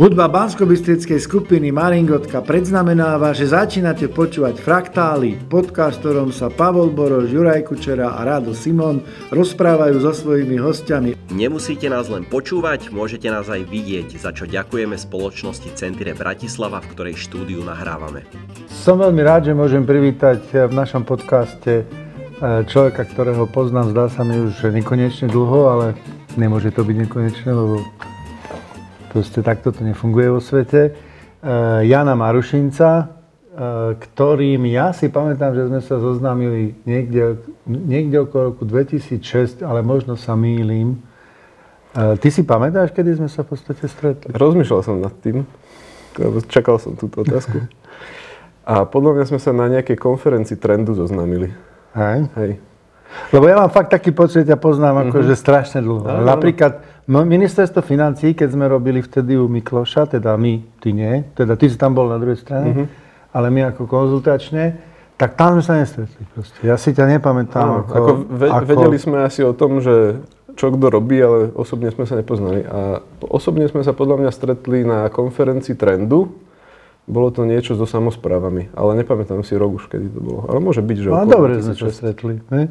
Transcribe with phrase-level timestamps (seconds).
[0.00, 0.64] Hudba bansko
[1.20, 8.24] skupiny Maringotka predznamenáva, že začínate počúvať Fraktály, podcast, ktorom sa Pavol Boroš, Juraj Kučera a
[8.24, 11.12] Rado Simon rozprávajú so svojimi hostiami.
[11.36, 16.96] Nemusíte nás len počúvať, môžete nás aj vidieť, za čo ďakujeme spoločnosti Centire Bratislava, v
[16.96, 18.24] ktorej štúdiu nahrávame.
[18.72, 24.24] Som veľmi rád, že môžem privítať v našom podcaste eh, človeka, ktorého poznám, zdá sa
[24.24, 25.86] mi už nekonečne dlho, ale
[26.40, 27.84] nemôže to byť nekonečné, lebo
[29.10, 30.94] Proste takto to nefunguje vo svete.
[31.42, 38.54] Uh, Jana Marušinca, uh, ktorým ja si pamätám, že sme sa zoznámili niekde, niekde okolo
[38.54, 41.02] roku 2006, ale možno sa mýlim.
[41.90, 44.30] Uh, ty si pamätáš, kedy sme sa v podstate stretli?
[44.30, 45.42] Rozmýšľal som nad tým.
[46.46, 47.66] Čakal som túto otázku.
[48.62, 51.50] A podľa mňa sme sa na nejakej konferencii trendu zoznámili.
[51.98, 52.30] Hej?
[52.38, 52.50] Hej.
[53.34, 55.10] Lebo ja mám fakt taký pocit, ja poznám mm-hmm.
[55.10, 56.06] akože strašne dlho.
[56.06, 61.58] No, Napríklad ministerstvo financí, keď sme robili vtedy u Mikloša, teda my, ty nie, teda
[61.58, 62.86] ty si tam bol na druhej strane, mm-hmm.
[63.34, 64.78] ale my ako konzultačne,
[65.18, 66.56] tak tam sme sa nestretli proste.
[66.64, 67.60] Ja si ťa nepamätám.
[67.60, 68.64] Áno, ako, ako, ve, ako...
[68.64, 70.22] Vedeli sme asi o tom, že
[70.56, 72.64] čo kto robí, ale osobne sme sa nepoznali.
[72.64, 76.30] A osobne sme sa podľa mňa stretli na konferencii Trendu,
[77.10, 80.46] bolo to niečo so samozprávami, ale nepamätám si rok už, kedy to bolo.
[80.46, 81.08] Ale môže byť, že...
[81.10, 82.38] No dobre sme sa stretli.
[82.54, 82.70] Ne?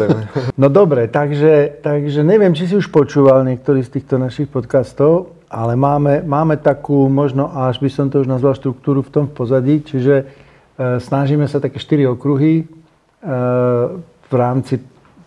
[0.62, 5.74] no dobre, takže, takže neviem, či si už počúval niektorý z týchto našich podcastov, ale
[5.74, 9.82] máme, máme takú, možno až by som to už nazval štruktúru v tom v pozadí,
[9.82, 10.24] čiže e,
[11.02, 12.64] snažíme sa také štyri okruhy e,
[14.30, 14.78] v rámci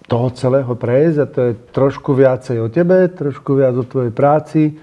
[0.08, 4.80] toho celého prejsť a to je trošku viacej o tebe, trošku viac o tvojej práci,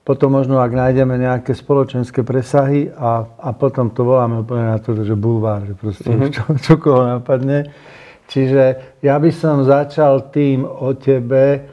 [0.00, 4.96] potom možno, ak nájdeme nejaké spoločenské presahy a, a potom to voláme úplne na to,
[4.96, 6.32] že bulvár, že proste mm-hmm.
[6.32, 7.68] čo, čo koho napadne.
[8.30, 11.66] Čiže ja by som začal tým o tebe.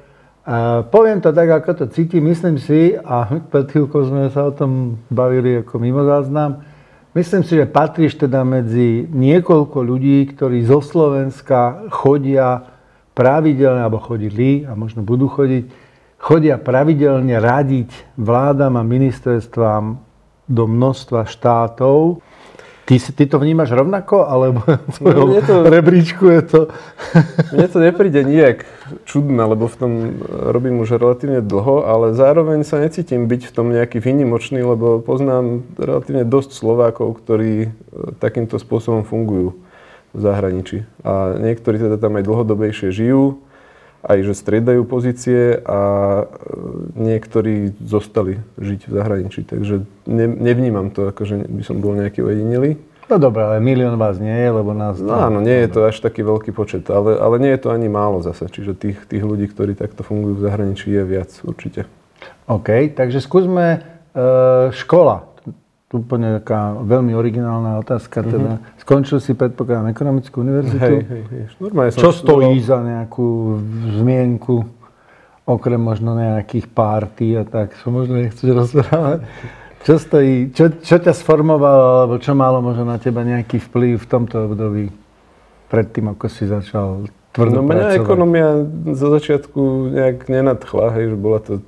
[0.47, 2.25] A poviem to tak, ako to cítim.
[2.25, 6.65] Myslím si, a pred chvíľkou sme sa o tom bavili ako mimo záznam,
[7.13, 12.73] myslím si, že patríš teda medzi niekoľko ľudí, ktorí zo Slovenska chodia
[13.15, 15.86] pravidelne, alebo chodili a možno budú chodiť
[16.17, 20.01] chodia pravidelne radiť vládam a ministerstvám
[20.47, 22.23] do množstva štátov.
[22.87, 24.63] Ty, ty to vnímaš rovnako, alebo
[24.95, 26.59] v to, rebríčku je to...
[27.53, 28.63] mne to nepríde nijak
[29.03, 29.91] čudné, lebo v tom
[30.23, 35.67] robím už relatívne dlho, ale zároveň sa necítim byť v tom nejaký výnimočný, lebo poznám
[35.75, 37.69] relatívne dosť Slovákov, ktorí e,
[38.23, 39.59] takýmto spôsobom fungujú
[40.15, 40.87] v zahraničí.
[41.03, 43.43] A niektorí teda tam aj dlhodobejšie žijú,
[44.07, 45.79] aj že striedajú pozície a
[46.23, 46.25] e,
[46.95, 49.43] niektorí zostali žiť v zahraničí.
[49.43, 52.79] Takže ne, nevnímam to, ako že by som bol nejaký ojedinelý.
[53.07, 54.99] No dobré, ale milión vás nie je, lebo nás...
[54.99, 57.87] No áno, nie je to až taký veľký počet, ale, ale nie je to ani
[57.87, 58.51] málo zase.
[58.51, 61.87] Čiže tých, tých ľudí, ktorí takto fungujú v zahraničí, je viac určite.
[62.51, 63.79] OK, takže skúsme e,
[64.75, 65.36] škola
[65.87, 68.19] úplne taká veľmi originálna otázka.
[68.19, 68.33] Mm-hmm.
[68.35, 68.51] Teda,
[68.83, 70.83] skončil si, predpokladám, ekonomickú univerzitu.
[70.83, 71.43] Hej, hej, hej.
[71.63, 73.59] Normálne Čo stojí za nejakú
[74.03, 74.67] zmienku,
[75.47, 79.23] okrem možno nejakých párty a tak, čo možno nechceš rozprávať?
[79.87, 84.09] Čo stojí, čo, čo ťa sformovalo, alebo čo malo možno na teba nejaký vplyv v
[84.11, 84.91] tomto období,
[85.71, 88.65] predtým, ako si začal tvrdo No mňa ekonomia
[88.97, 91.61] zo začiatku nejak nenadchla, hej, že bola to,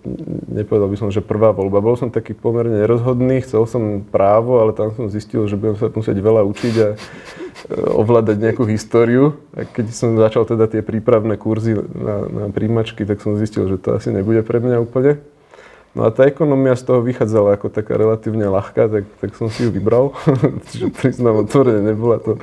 [0.50, 1.86] nepovedal by som, že prvá voľba.
[1.86, 5.94] Bol som taký pomerne nerozhodný, chcel som právo, ale tam som zistil, že budem sa
[5.94, 6.98] musieť veľa učiť a e,
[7.94, 9.38] ovládať nejakú históriu.
[9.54, 13.78] A keď som začal teda tie prípravné kurzy na, na príjmačky, tak som zistil, že
[13.78, 15.22] to asi nebude pre mňa úplne.
[15.98, 19.66] No a tá ekonomia z toho vychádzala ako taká relatívne ľahká, tak, tak som si
[19.66, 20.14] ju vybral.
[20.70, 22.38] Čiže priznám otvorene, nebola to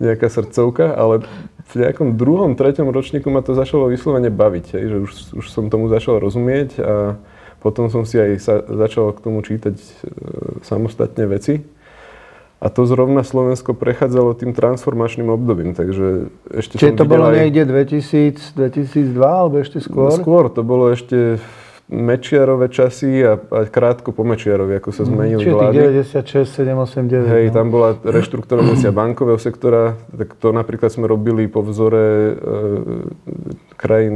[0.00, 1.28] nejaká srdcovka, ale
[1.66, 5.10] v nejakom druhom, treťom ročníku ma to začalo vyslovene baviť, hej, že už,
[5.42, 6.94] už som tomu začal rozumieť a
[7.60, 9.86] potom som si aj sa, začal k tomu čítať e,
[10.62, 11.66] samostatne veci.
[12.56, 17.44] A to zrovna Slovensko prechádzalo tým transformačným obdobím, takže ešte Čiže to bolo aj...
[17.44, 20.08] niekde 2000, 2002 alebo ešte skôr?
[20.16, 21.36] Skôr, to bolo ešte
[21.86, 25.10] Mečiarové časy a, a krátko po Mečiarovi, ako sa mhm.
[25.14, 25.74] zmenili Čiže vlády.
[25.78, 27.30] Čiže 96, 7, 8, 9.
[27.30, 27.54] Hej, no.
[27.54, 32.32] tam bola reštrukturalizácia bankového sektora, tak to napríklad sme robili po vzore e,
[33.78, 34.14] krajín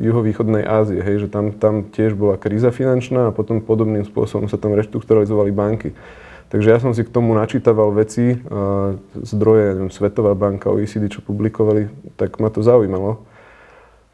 [0.00, 4.56] juhovýchodnej Ázie, hej, že tam, tam tiež bola kríza finančná a potom podobným spôsobom sa
[4.56, 5.92] tam reštrukturalizovali banky.
[6.48, 8.36] Takže ja som si k tomu načítaval veci, e,
[9.20, 13.33] zdroje, neviem, Svetová banka, OECD, čo publikovali, tak ma to zaujímalo.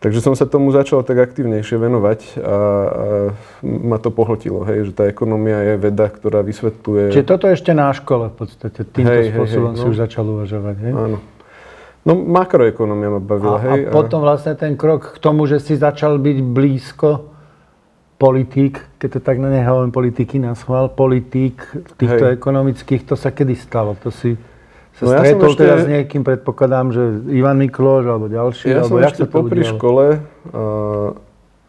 [0.01, 2.57] Takže som sa tomu začal tak aktívnejšie venovať a, a
[3.61, 7.13] ma to pohltilo, hej, že tá ekonomia je veda, ktorá vysvetľuje...
[7.13, 9.93] Čiže toto ešte na škole v podstate, týmto hej, spôsobom hej, hej, si no.
[9.93, 10.93] už začal uvažovať, hej?
[10.97, 11.19] Áno.
[12.01, 13.81] No makroekonomia ma bavila, a, hej.
[13.87, 17.31] A potom vlastne ten krok k tomu, že si začal byť blízko
[18.21, 21.61] politík, keď to tak nehovorím politiky na schvál, politík
[21.97, 22.37] týchto Hej.
[22.37, 23.97] ekonomických, to sa kedy stalo?
[24.05, 24.37] To si
[25.01, 25.63] sa no stretol ja ešte...
[25.65, 27.03] teraz s niekým, predpokladám, že
[27.33, 28.69] Ivan Mikloš alebo ďalší?
[28.69, 31.17] Ja alebo som ešte popri škole uh,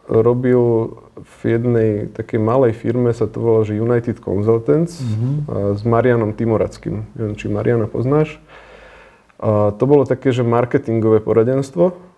[0.04, 0.60] robil
[1.16, 5.34] v jednej takej malej firme, sa to volá, že United Consultants, mm-hmm.
[5.48, 7.08] uh, s Marianom Timorackým.
[7.16, 8.36] Neviem, či Mariana poznáš.
[9.40, 12.11] Uh, to bolo také, že marketingové poradenstvo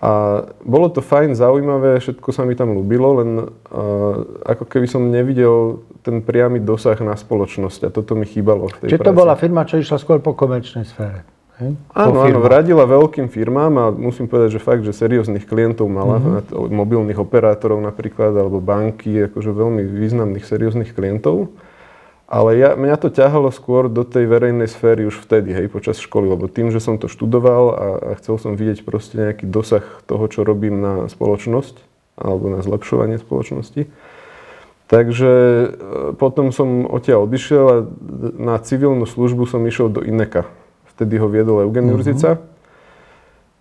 [0.00, 5.12] a bolo to fajn, zaujímavé, všetko sa mi tam ľúbilo, len uh, ako keby som
[5.12, 9.36] nevidel ten priamy dosah na spoločnosť a toto mi chýbalo v tej Čiže to bola
[9.36, 11.28] firma, čo išla skôr po komerčnej sfére?
[11.92, 16.72] Áno, áno, radila veľkým firmám a musím povedať, že fakt, že serióznych klientov mala, mm-hmm.
[16.72, 21.52] mobilných operátorov napríklad, alebo banky, akože veľmi významných, serióznych klientov.
[22.30, 26.30] Ale ja, mňa to ťahalo skôr do tej verejnej sféry už vtedy, hej, počas školy,
[26.30, 30.30] lebo tým, že som to študoval a, a chcel som vidieť proste nejaký dosah toho,
[30.30, 31.82] čo robím na spoločnosť,
[32.14, 33.90] alebo na zlepšovanie spoločnosti.
[34.86, 35.66] Takže e,
[36.14, 37.76] potom som odtiaľ odišiel a
[38.38, 40.46] na civilnú službu som išiel do Ineka.
[40.94, 41.98] Vtedy ho viedol Eugen uh-huh.
[41.98, 42.38] Jurzica.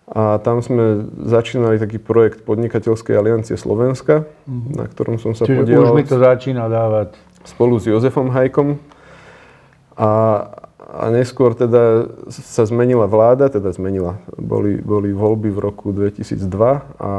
[0.09, 4.77] A tam sme začínali taký projekt Podnikateľskej aliancie Slovenska, uh-huh.
[4.77, 5.93] na ktorom som sa Čiže podielal.
[5.93, 8.77] už mi to začína dávať spolu s Jozefom Hajkom.
[9.97, 10.09] A,
[10.79, 14.21] a neskôr teda sa zmenila vláda, teda zmenila.
[14.37, 16.45] Boli, boli voľby v roku 2002
[17.01, 17.09] a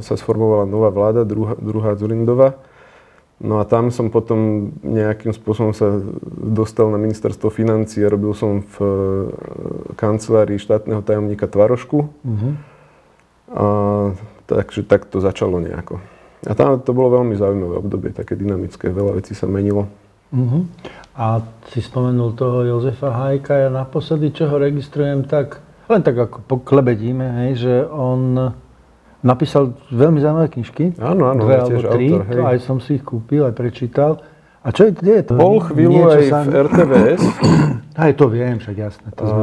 [0.00, 2.56] sa sformovala nová vláda, druhá, druhá Zurindova.
[3.40, 5.96] No a tam som potom nejakým spôsobom sa
[6.28, 8.88] dostal na ministerstvo financí a robil som v e,
[9.96, 11.98] kancelárii štátneho tajomníka Tvarošku.
[12.04, 12.52] Uh-huh.
[13.48, 13.64] A,
[14.44, 16.04] takže tak to začalo nejako.
[16.48, 19.84] A tam to bolo veľmi zaujímavé obdobie, také dynamické, veľa vecí sa menilo.
[20.30, 20.64] Uh-huh.
[21.12, 25.60] A si spomenul toho Jozefa Hajka, ja naposledy, čo ho registrujem, tak
[25.90, 28.54] len tak ako poklebedíme, hej, že on
[29.20, 30.84] napísal veľmi zaujímavé knižky.
[31.02, 32.42] Áno, áno, dve alebo tri, autor, hej.
[32.46, 34.22] aj som si ich kúpil, aj prečítal.
[34.60, 35.32] A čo je, kde je to?
[35.40, 36.38] Bol chvíľu aj sa...
[36.44, 37.22] v RTVS.
[38.00, 39.08] Aj to viem, však jasné.
[39.18, 39.36] To uh,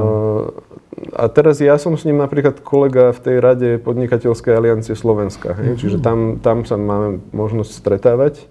[1.18, 5.58] a teraz ja som s ním napríklad kolega v tej rade Podnikateľskej aliancie Slovenska.
[5.58, 5.74] Hej?
[5.74, 5.82] Mm-hmm.
[5.82, 8.46] Čiže tam, tam sa máme možnosť stretávať.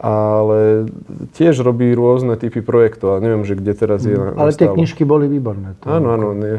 [0.00, 0.88] Ale
[1.36, 3.16] tiež robí rôzne typy projektov.
[3.16, 4.32] A neviem, že kde teraz je mm.
[4.32, 5.76] Ale tie knižky boli výborné.
[5.84, 6.32] To áno, áno.
[6.32, 6.56] Nie.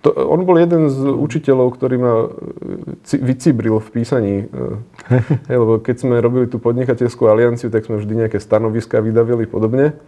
[0.00, 2.32] To, on bol jeden z učiteľov, ktorý ma
[3.04, 4.36] vycibril v písaní.
[5.48, 10.00] hej, lebo keď sme robili tú podnikateľskú alianciu, tak sme vždy nejaké stanoviska vydavili podobne.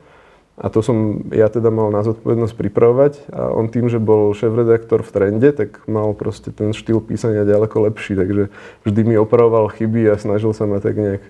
[0.54, 5.02] A to som ja teda mal na zodpovednosť pripravovať a on tým, že bol šéf-redaktor
[5.02, 8.54] v Trende, tak mal proste ten štýl písania ďaleko lepší, takže
[8.86, 11.26] vždy mi opravoval chyby a snažil sa ma tak nejak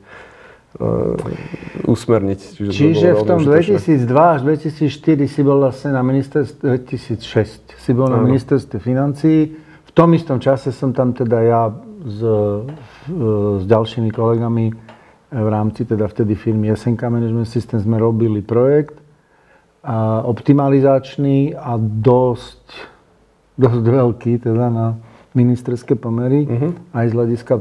[0.77, 1.17] uh,
[1.89, 2.41] usmerniť.
[2.53, 4.93] Čiže, Čiže v tom 2002 až 2004
[5.25, 9.57] si bol vlastne na ministerstve, 2006 si bol na ministerstve financií.
[9.89, 11.73] V tom istom čase som tam teda ja
[12.05, 12.21] s,
[13.57, 14.69] s ďalšími kolegami
[15.33, 19.04] v rámci teda vtedy firmy SNK Management System sme robili projekt
[20.25, 22.65] optimalizačný a dosť,
[23.61, 24.97] dosť veľký teda na
[25.37, 26.73] ministerské pomery, uh-huh.
[26.97, 27.55] aj z hľadiska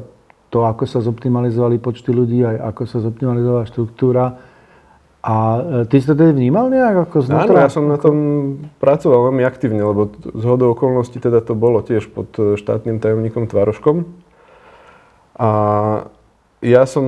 [0.53, 4.37] to, ako sa zoptimalizovali počty ľudí, aj ako sa zoptimalizovala štruktúra.
[5.23, 7.57] A e, ty si to tedy vnímal nejak ako znútra?
[7.57, 8.15] Áno, ja som na tom
[8.77, 13.49] pracoval veľmi aktívne, lebo z hodou okolností teda to bolo tiež pod e, štátnym tajomníkom
[13.49, 14.05] Tvaroškom.
[15.41, 15.49] A
[16.63, 17.05] ja som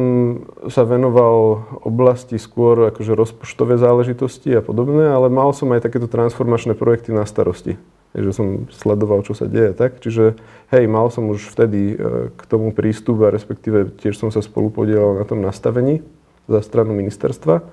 [0.67, 6.75] sa venoval oblasti skôr akože rozpočtové záležitosti a podobné, ale mal som aj takéto transformačné
[6.75, 7.79] projekty na starosti.
[8.11, 10.03] Takže som sledoval, čo sa deje tak.
[10.03, 10.35] Čiže
[10.75, 11.95] hej, mal som už vtedy e,
[12.35, 16.03] k tomu prístup a respektíve tiež som sa spolu podielal na tom nastavení
[16.51, 17.63] za stranu ministerstva.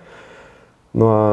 [0.95, 1.27] No a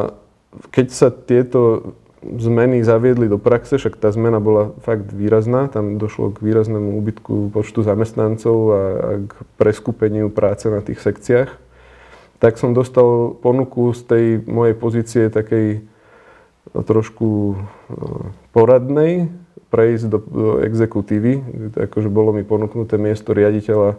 [0.74, 6.36] keď sa tieto zmeny zaviedli do praxe, však tá zmena bola fakt výrazná, tam došlo
[6.36, 11.50] k výraznému úbytku počtu zamestnancov a, a k preskupeniu práce na tých sekciách,
[12.40, 15.84] tak som dostal ponuku z tej mojej pozície takej
[16.76, 17.60] no, trošku
[17.92, 19.32] no, poradnej
[19.70, 21.40] prejsť do, do exekutívy,
[21.78, 23.96] akože bolo mi ponúknuté miesto riaditeľa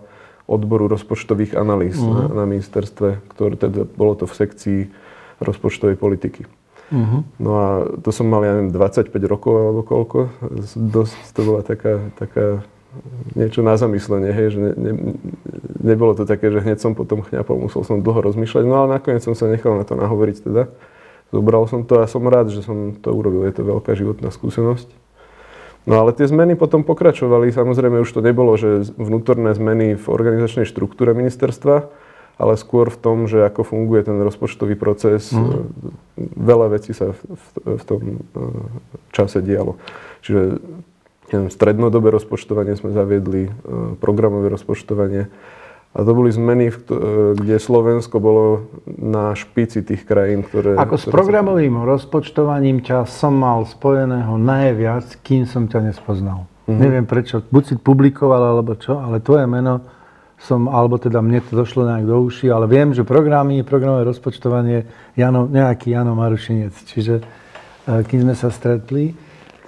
[0.50, 2.34] odboru rozpočtových analýz uh-huh.
[2.34, 4.80] na, na ministerstve, ktoré teda bolo to v sekcii
[5.38, 6.42] rozpočtovej politiky.
[6.90, 7.22] Uh-huh.
[7.38, 7.66] No a
[8.02, 10.18] to som mal, ja neviem, 25 rokov alebo koľko.
[10.74, 12.66] Dosť to bola taká, taká
[13.38, 14.92] niečo na zamyslenie, hej, že ne, ne,
[15.78, 19.22] nebolo to také, že hneď som potom chňapol, musel som dlho rozmýšľať, no ale nakoniec
[19.22, 20.66] som sa nechal na to nahovoriť teda.
[21.30, 24.90] Zobral som to a som rád, že som to urobil, je to veľká životná skúsenosť.
[25.88, 30.66] No ale tie zmeny potom pokračovali, samozrejme už to nebolo, že vnútorné zmeny v organizačnej
[30.66, 31.88] štruktúre ministerstva,
[32.40, 35.28] ale skôr v tom, že ako funguje ten rozpočtový proces.
[35.28, 35.68] Mm.
[36.40, 37.44] Veľa vecí sa v, v,
[37.76, 38.16] v tom e,
[39.12, 39.76] čase dialo.
[40.24, 40.56] Čiže
[41.30, 43.50] neviem, strednodobé rozpočtovanie sme zaviedli, e,
[44.00, 45.28] programové rozpočtovanie
[45.90, 46.70] A to boli zmeny,
[47.34, 50.78] kde Slovensko bolo na špici tých krajín, ktoré...
[50.78, 51.98] Ako s programovým sa...
[51.98, 56.46] rozpočtovaním ťa som mal spojeného najviac, kým som ťa nespoznal.
[56.70, 56.78] Mm-hmm.
[56.78, 59.82] Neviem prečo, buď si publikoval, alebo čo, ale tvoje meno
[60.40, 64.88] som, alebo teda mne to došlo nejak do uši, ale viem, že programy, programové rozpočtovanie,
[65.12, 66.72] Jano, nejaký Jano Marušinec.
[66.88, 67.22] Čiže e,
[68.08, 69.12] kým sme sa stretli,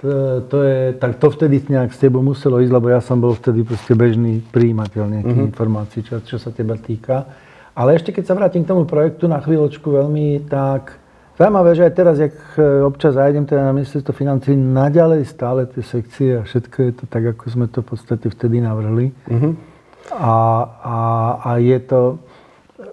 [0.03, 3.37] to, to je, tak to vtedy nejak s tebou muselo ísť, lebo ja som bol
[3.37, 5.51] vtedy proste bežný príjimateľ nejakých mm-hmm.
[5.53, 7.23] informácií, čo, čo sa teba týka.
[7.71, 10.99] Ale ešte keď sa vrátim k tomu projektu na chvíľočku veľmi, tak
[11.39, 15.85] zaujímavé, že aj teraz, jak e, občas zajdem teda na ministerstvo financí, naďalej stále tie
[15.85, 19.13] sekcie a všetko je to tak, ako sme to v podstate vtedy navrhli.
[19.29, 19.72] Mm-hmm.
[20.11, 20.35] A,
[20.83, 20.97] a,
[21.39, 22.19] a je, to,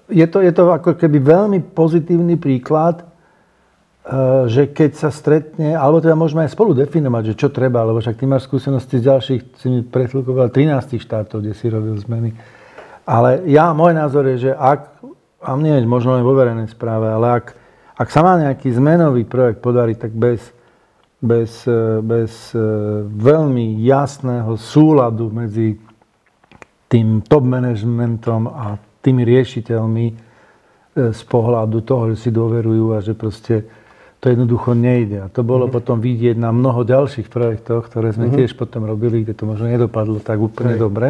[0.06, 3.10] je, to, je to ako keby veľmi pozitívny príklad,
[4.00, 8.02] Eh, že keď sa stretne, alebo teda môžeme aj spolu definovať, že čo treba, lebo
[8.02, 12.34] však ty máš skúsenosti z ďalších, si mi prechľukoval 13 štátov, kde si robil zmeny.
[13.06, 15.04] Ale ja, môj názor je, že ak,
[15.44, 17.46] a je možno len vo verejnej správe, ale ak,
[18.00, 20.42] ak sa má nejaký zmenový projekt podarí, tak bez,
[21.22, 22.60] bez, eh, bez eh,
[23.04, 25.76] veľmi jasného súladu medzi
[26.90, 30.06] tým top managementom a tými riešiteľmi
[31.14, 33.70] z pohľadu toho, že si dôverujú a že proste
[34.20, 35.24] to jednoducho nejde.
[35.24, 35.76] A to bolo mm-hmm.
[35.80, 38.38] potom vidieť na mnoho ďalších projektoch, ktoré sme mm-hmm.
[38.42, 40.82] tiež potom robili, kde to možno nedopadlo tak úplne Hej.
[40.82, 41.08] dobre.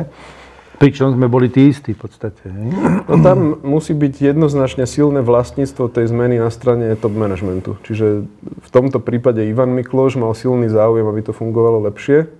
[0.80, 2.40] Pričom sme boli tí istí v podstate.
[2.44, 2.68] Hej?
[3.04, 7.76] No tam musí byť jednoznačne silné vlastníctvo tej zmeny na strane top managementu.
[7.84, 8.24] Čiže
[8.64, 12.32] v tomto prípade Ivan Mikloš mal silný záujem, aby to fungovalo lepšie.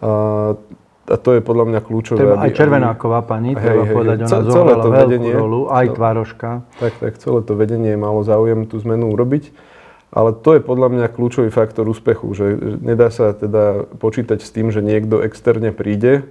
[0.00, 0.56] A,
[1.02, 2.18] a to je podľa mňa kľúčové.
[2.22, 5.86] Treba, aj Červenáková pani, hej, treba hej, povedať, hej, ona zohrala veľkú vedenie, rolu, aj
[5.98, 6.50] Tvároška.
[6.78, 9.50] Tak, tak, celé to vedenie malo záujem tú zmenu urobiť.
[10.12, 12.44] Ale to je podľa mňa kľúčový faktor úspechu, že
[12.84, 16.24] nedá sa teda počítať s tým, že niekto externe príde, e,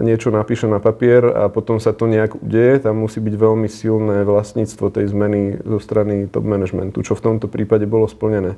[0.00, 2.86] niečo napíše na papier a potom sa to nejak udeje.
[2.86, 7.50] Tam musí byť veľmi silné vlastníctvo tej zmeny zo strany top managementu, čo v tomto
[7.50, 8.54] prípade bolo splnené.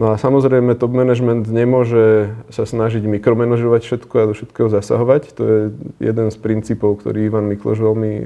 [0.00, 5.36] No a samozrejme top management nemôže sa snažiť mikromanažovať všetko a do všetkého zasahovať.
[5.36, 5.58] To je
[6.00, 8.24] jeden z princípov, ktorý Ivan Mikloš veľmi e,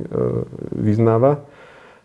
[0.71, 1.43] vyznáva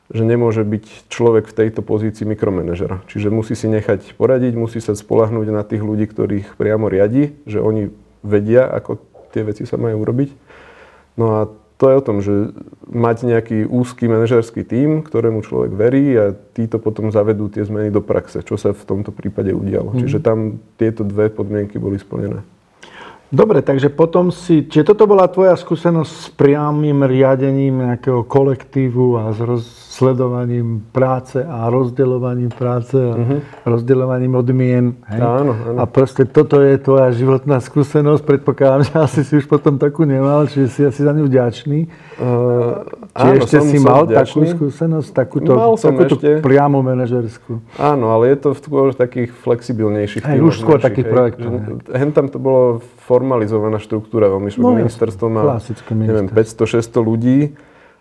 [0.10, 3.06] že nemôže byť človek v tejto pozícii mikromanažera.
[3.06, 7.62] Čiže musí si nechať poradiť, musí sa spolahnúť na tých ľudí, ktorých priamo riadi, že
[7.62, 7.94] oni
[8.26, 8.98] vedia, ako
[9.30, 10.34] tie veci sa majú urobiť.
[11.14, 11.40] No a
[11.80, 12.52] to je o tom, že
[12.92, 18.04] mať nejaký úzky manažerský tím, ktorému človek verí a títo potom zavedú tie zmeny do
[18.04, 19.96] praxe, čo sa v tomto prípade udialo.
[19.96, 20.00] Mm.
[20.04, 22.44] Čiže tam tieto dve podmienky boli splnené.
[23.30, 24.66] Dobre, takže potom si...
[24.66, 31.68] Čiže toto bola tvoja skúsenosť s priamým riadením nejakého kolektívu a s sledovaním práce a
[31.68, 33.40] rozdeľovaním práce a uh-huh.
[33.68, 34.86] rozdeľovaním odmien.
[35.12, 35.20] Hej?
[35.20, 35.78] Áno, áno.
[35.78, 38.24] A proste toto je tvoja životná skúsenosť.
[38.24, 41.80] Predpokladám, že asi si už potom takú nemal, čiže si asi za ňu vďačný.
[42.16, 44.22] Uh, Či áno, ešte som, si mal vďačný.
[44.22, 46.46] takú skúsenosť, takúto, mal takúto ešte.
[46.46, 47.58] priamu manažerskú?
[47.82, 51.82] Áno, ale je to v takých flexibilnejších Hej, už skôr takých projektov.
[51.90, 55.58] Hen tam to bolo formalizovaná štruktúra, veľmi no, ministerstvo má,
[55.90, 57.38] neviem, 500-600 ľudí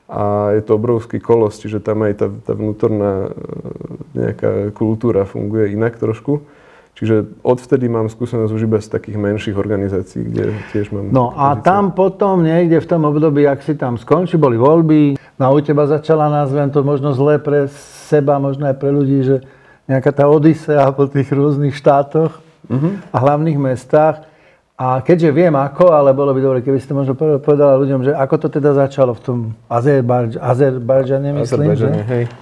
[0.08, 3.30] a je to obrovský kolos, čiže tam aj tá, tá vnútorná e,
[4.16, 6.44] nejaká kultúra funguje inak trošku.
[6.98, 11.14] Čiže odvtedy mám skúsenosť už iba z takých menších organizácií, kde tiež mám...
[11.14, 11.66] No a pozície.
[11.70, 15.62] tam potom niekde v tom období, ak si tam skončí, boli voľby, no a u
[15.62, 17.70] teba začala, nazvem to možno zle pre
[18.10, 19.46] seba, možno aj pre ľudí, že
[19.86, 22.92] nejaká tá odisea po tých rôznych štátoch uh-huh.
[23.14, 24.26] a hlavných mestách.
[24.74, 28.34] A keďže viem ako, ale bolo by dobre, keby ste možno povedala ľuďom, že ako
[28.42, 29.38] to teda začalo v tom
[29.70, 31.88] Azerbajdž- Azerbajdžane, myslím, že?
[32.10, 32.24] hej.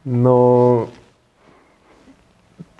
[0.00, 0.88] No,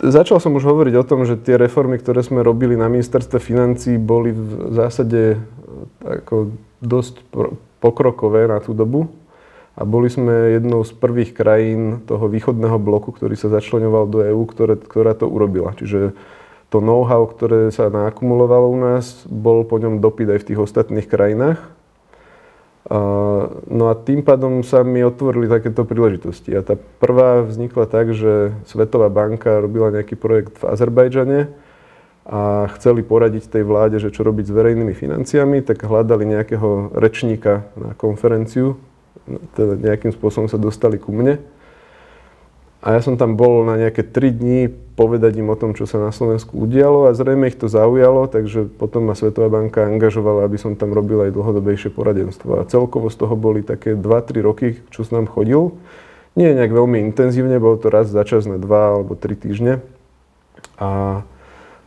[0.01, 4.01] začal som už hovoriť o tom, že tie reformy, ktoré sme robili na ministerstve financí,
[4.01, 5.39] boli v zásade e,
[6.03, 7.21] ako dosť
[7.81, 9.13] pokrokové na tú dobu.
[9.79, 14.43] A boli sme jednou z prvých krajín toho východného bloku, ktorý sa začlenoval do EÚ,
[14.85, 15.73] ktorá to urobila.
[15.73, 16.13] Čiže
[16.69, 21.07] to know-how, ktoré sa naakumulovalo u nás, bol po ňom dopyt aj v tých ostatných
[21.09, 21.59] krajinách.
[23.71, 26.51] No a tým pádom sa mi otvorili takéto príležitosti.
[26.59, 31.55] A tá prvá vznikla tak, že Svetová banka robila nejaký projekt v Azerbajdžane
[32.27, 37.71] a chceli poradiť tej vláde, že čo robiť s verejnými financiami, tak hľadali nejakého rečníka
[37.79, 38.75] na konferenciu,
[39.55, 41.39] teda nejakým spôsobom sa dostali ku mne.
[42.81, 46.01] A ja som tam bol na nejaké 3 dní povedať im o tom, čo sa
[46.01, 50.57] na Slovensku udialo a zrejme ich to zaujalo, takže potom ma Svetová banka angažovala, aby
[50.57, 52.61] som tam robil aj dlhodobejšie poradenstvo.
[52.61, 55.77] A celkovo z toho boli také 2-3 roky, čo som tam chodil.
[56.37, 59.85] Nie nejak veľmi intenzívne, bolo to raz za čas na 2 alebo 3 týždne.
[60.81, 61.21] A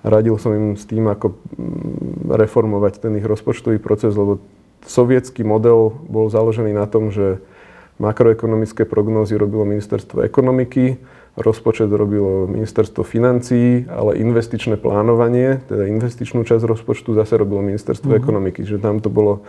[0.05, 4.41] radil som im s tým, ako mm, reformovať ten ich rozpočtový proces, lebo
[4.85, 7.39] sovietský model bol založený na tom, že
[7.99, 10.97] makroekonomické prognózy robilo ministerstvo ekonomiky,
[11.37, 18.23] rozpočet robilo ministerstvo financií, ale investičné plánovanie, teda investičnú časť rozpočtu zase robilo ministerstvo mm-hmm.
[18.23, 18.61] ekonomiky.
[18.65, 19.45] Že tam to bolo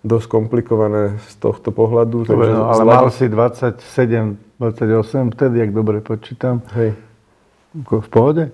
[0.00, 2.24] dosť komplikované z tohto pohľadu.
[2.24, 6.64] Dobre, takže no, ale mal si 27, 28 vtedy, ak dobre počítam.
[6.72, 6.96] Hej.
[7.76, 8.50] V pohode?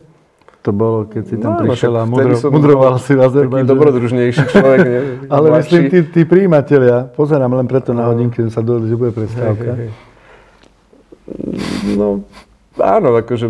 [0.66, 3.70] To bolo, keď si tam no, prišiel a mudro, mudroval si v Azerbajdžane.
[3.70, 5.00] Taký dobrodružnejší človek, nie?
[5.34, 9.14] Ale myslím, tí, tí príjimatelia, pozerám len preto na hodinky, že sa dohodli, že bude
[9.14, 9.78] prestávka.
[9.78, 10.06] Hej, hej, hej.
[11.94, 12.26] No,
[12.82, 13.46] áno, akože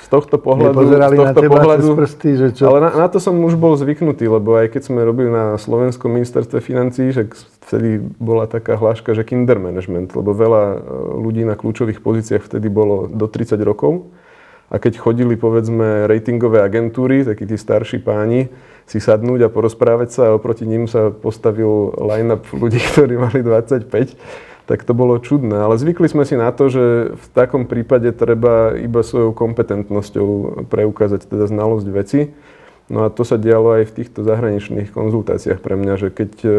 [0.00, 0.80] z tohto pohľadu...
[0.80, 2.64] Nepozerali z tohto na teba pohľadu, cez prsty, že čo?
[2.72, 6.08] Ale na, na to som už bol zvyknutý, lebo aj keď sme robili na Slovenskom
[6.08, 7.28] ministerstve financí, že
[7.68, 10.78] vtedy bola taká hláška, že kinder management, lebo veľa e,
[11.20, 14.08] ľudí na kľúčových pozíciách vtedy bolo do 30 rokov.
[14.66, 18.50] A keď chodili, povedzme, ratingové agentúry, takí tí starší páni,
[18.86, 23.86] si sadnúť a porozprávať sa a oproti ním sa postavil line-up ľudí, ktorí mali 25,
[24.66, 25.54] tak to bolo čudné.
[25.54, 30.28] Ale zvykli sme si na to, že v takom prípade treba iba svojou kompetentnosťou
[30.66, 32.20] preukázať teda znalosť veci.
[32.86, 36.50] No a to sa dialo aj v týchto zahraničných konzultáciách pre mňa, že keď e,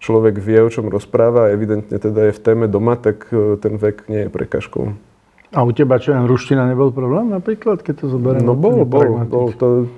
[0.00, 3.76] človek vie, o čom rozpráva a evidentne teda je v téme doma, tak e, ten
[3.76, 4.96] vek nie je prekažkou.
[5.50, 8.46] A u teba čo, ruština nebol problém napríklad, keď to zoberiem?
[8.46, 9.50] No bol, bol, bol.
[9.58, 9.90] To,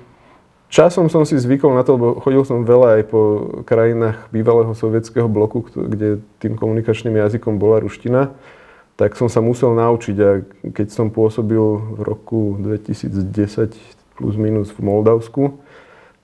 [0.73, 3.21] Časom som si zvykol na to, lebo chodil som veľa aj po
[3.61, 8.33] krajinách bývalého sovietského bloku, kde tým komunikačným jazykom bola ruština,
[8.97, 10.41] tak som sa musel naučiť a
[10.73, 13.77] keď som pôsobil v roku 2010
[14.17, 15.61] plus minus v Moldavsku,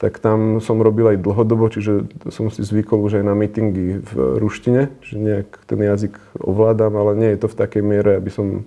[0.01, 4.11] tak tam som robil aj dlhodobo, čiže som si zvykol už aj na meetingy v
[4.41, 8.65] ruštine, že nejak ten jazyk ovládam, ale nie je to v takej miere, aby som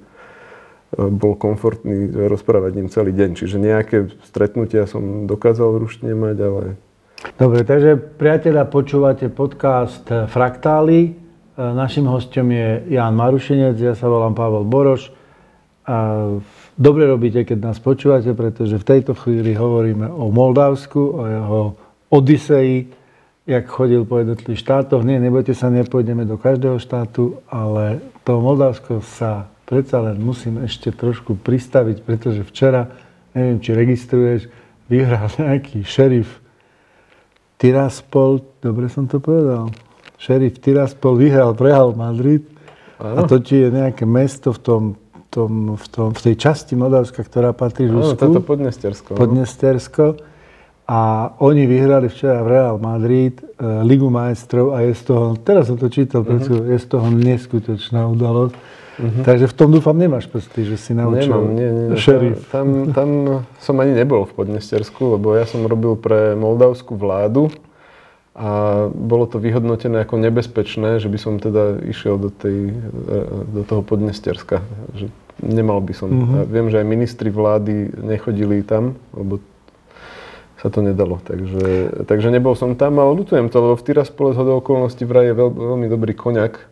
[0.92, 3.30] bol komfortný rozprávať ním celý deň.
[3.32, 6.62] Čiže nejaké stretnutia som dokázal v ruštine mať, ale...
[7.38, 11.14] Dobre, takže priateľa, počúvate podcast Fraktály.
[11.54, 15.14] Našim hostom je Jan Marušenec, ja sa volám Pavel Boroš.
[15.86, 16.26] A
[16.75, 21.60] dobre robíte, keď nás počúvate, pretože v tejto chvíli hovoríme o Moldavsku, o jeho
[22.12, 22.90] Odiseji,
[23.47, 25.02] jak chodil po jednotlivých štátoch.
[25.02, 30.93] Nie, nebojte sa, nepôjdeme do každého štátu, ale to Moldavsko sa predsa len musím ešte
[30.93, 32.93] trošku pristaviť, pretože včera,
[33.32, 34.52] neviem, či registruješ,
[34.93, 36.45] vyhral nejaký šerif
[37.56, 39.73] Tiraspol, dobre som to povedal,
[40.21, 42.45] šerif Tiraspol vyhral, prehal Madrid
[43.00, 44.82] a to ti je nejaké mesto v tom,
[45.32, 48.21] tom, v, tom, v tej časti Moldavska, ktorá patrí Rusku.
[48.21, 49.17] Áno, toto Podnestersko.
[49.17, 49.19] No.
[49.19, 50.04] Podnestersko.
[50.85, 53.45] A oni vyhrali včera v Real Madrid e,
[53.87, 56.69] Ligu majstrov a je z toho, teraz som to čítal, uh-huh.
[56.69, 59.26] je z toho neskutočná udalosť Uh-huh.
[59.26, 61.99] Takže v tom dúfam nemáš prsty, že si naučil Nemám, nie, nie.
[61.99, 62.47] šerif.
[62.54, 63.08] Tam, tam
[63.58, 67.50] som ani nebol v Podnestersku, lebo ja som robil pre moldavskú vládu
[68.32, 72.78] a bolo to vyhodnotené ako nebezpečné, že by som teda išiel do, tej,
[73.50, 74.62] do toho Podnesterska.
[74.95, 75.10] Že
[75.43, 76.08] nemal by som.
[76.08, 76.47] Uh-huh.
[76.47, 79.43] viem, že aj ministri vlády nechodili tam, lebo
[80.62, 81.19] sa to nedalo.
[81.26, 85.34] Takže, takže nebol som tam, ale lutujem to, lebo v Tiraspole z okolností vraj je
[85.34, 86.72] veľ, veľmi dobrý koňak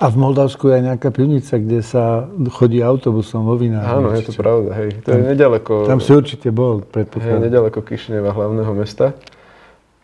[0.00, 3.86] a v Moldavsku je nejaká pivnica, kde sa chodí autobusom vo Vinári.
[3.86, 5.00] Áno, je to pravda, hej.
[5.04, 5.72] To tam, je nedaleko...
[5.84, 7.40] Tam si určite bol, predpokladám.
[7.40, 9.12] Hej, nedaleko Kišneva, hlavného mesta.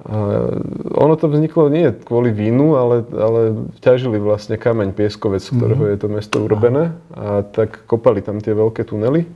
[0.02, 0.50] A
[0.98, 3.40] ono to vzniklo nie kvôli vínu, ale, ale
[3.78, 5.94] ťažili vlastne kameň pieskovec, z ktorého mm-hmm.
[5.94, 6.90] je to mesto urobené.
[7.14, 9.30] A tak kopali tam tie veľké tunely.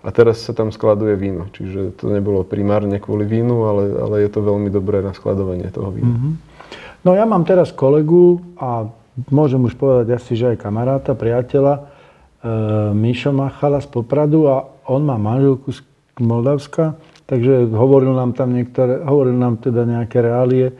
[0.00, 1.52] A teraz sa tam skladuje víno.
[1.52, 5.92] Čiže to nebolo primárne kvôli vínu, ale, ale je to veľmi dobré na skladovanie toho
[5.92, 6.08] vína.
[6.08, 6.32] Mm-hmm.
[7.04, 8.88] No ja mám teraz kolegu a
[9.26, 11.82] môžem už povedať asi, že aj kamaráta, priateľa, e,
[12.94, 15.82] Mišo Machala z Popradu a on má manželku z
[16.22, 16.94] Moldavska,
[17.26, 20.74] takže hovoril nám tam niektoré, hovoril nám teda nejaké reálie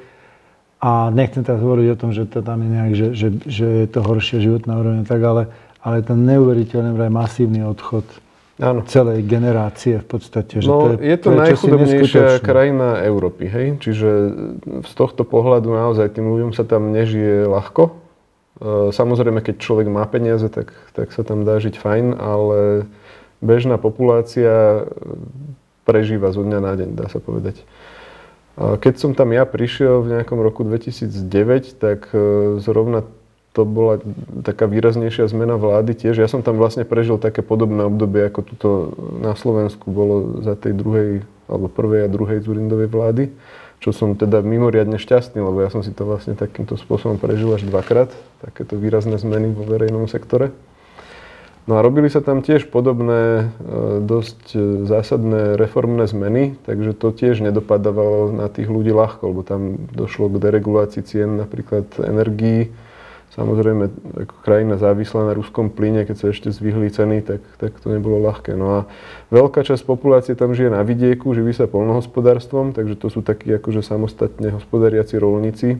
[0.78, 3.86] a nechcem teraz hovoriť o tom, že to tam je nejak, že, že, že je
[3.90, 5.50] to horšia životná úroveň, tak ale,
[5.82, 8.06] ale ten neuveriteľný vraj masívny odchod
[8.58, 8.82] Áno.
[8.86, 10.58] celej generácie v podstate.
[10.58, 13.78] Že no, to je, je to, to najchudobnejšia krajina Európy, hej?
[13.78, 14.08] Čiže
[14.82, 18.07] z tohto pohľadu naozaj tým ľuďom sa tam nežije ľahko.
[18.58, 22.90] E, samozrejme, keď človek má peniaze, tak, tak sa tam dá žiť fajn, ale
[23.38, 24.86] bežná populácia
[25.86, 27.62] prežíva zo dňa na deň, dá sa povedať.
[28.58, 33.06] Keď som tam ja prišiel v nejakom roku 2009, tak e, zrovna
[33.54, 34.02] to bola
[34.42, 36.18] taká výraznejšia zmena vlády tiež.
[36.18, 38.70] Ja som tam vlastne prežil také podobné obdobie, ako tuto
[39.18, 41.10] na Slovensku bolo za tej druhej,
[41.46, 43.24] alebo prvej a druhej Zurindovej vlády
[43.78, 47.62] čo som teda mimoriadne šťastný, lebo ja som si to vlastne takýmto spôsobom prežil až
[47.62, 48.10] dvakrát,
[48.42, 50.50] takéto výrazné zmeny vo verejnom sektore.
[51.68, 57.12] No a robili sa tam tiež podobné, e, dosť e, zásadné reformné zmeny, takže to
[57.12, 62.72] tiež nedopadávalo na tých ľudí ľahko, lebo tam došlo k deregulácii cien napríklad energií.
[63.38, 63.84] Samozrejme,
[64.26, 68.18] ako krajina závislá na ruskom plyne, keď sa ešte zvihli ceny, tak, tak to nebolo
[68.18, 68.58] ľahké.
[68.58, 68.90] No a
[69.30, 73.86] veľká časť populácie tam žije na vidieku, živí sa polnohospodárstvom, takže to sú takí akože
[73.86, 75.78] samostatne hospodariaci rolníci.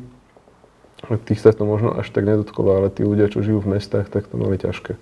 [1.26, 4.30] Tých sa to možno až tak nedotklo, ale tí ľudia, čo žijú v mestách, tak
[4.30, 4.94] to mali ťažké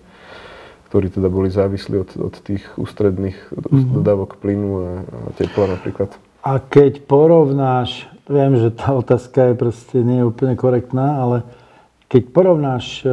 [0.87, 3.91] ktorí teda boli závislí od, od tých ústredných mm-hmm.
[4.01, 6.15] dodávok plynu a, a tepla napríklad.
[6.47, 11.37] A keď porovnáš, viem, že tá otázka je proste nie je úplne korektná, ale
[12.07, 13.07] keď porovnáš e,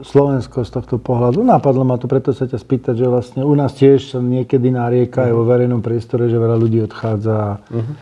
[0.00, 3.76] Slovensko z tohto pohľadu, napadlo ma to, preto sa ťa spýtať, že vlastne u nás
[3.76, 5.50] tiež sa niekedy narieka aj vo mhm.
[5.50, 7.60] verejnom priestore, že veľa ľudí odchádza.
[7.70, 7.96] Mm-hmm.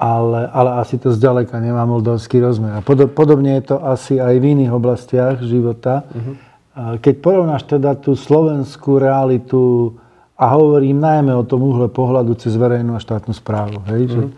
[0.00, 2.72] Ale, ale asi to zďaleka nemá moldovský rozmer.
[2.72, 2.80] A
[3.12, 6.08] podobne je to asi aj v iných oblastiach života.
[6.08, 9.94] Mm-hmm keď porovnáš teda tú slovenskú realitu
[10.38, 14.10] a hovorím najmä o tom uhle pohľadu cez verejnú a štátnu správu, hej, mm.
[14.10, 14.30] že, uh,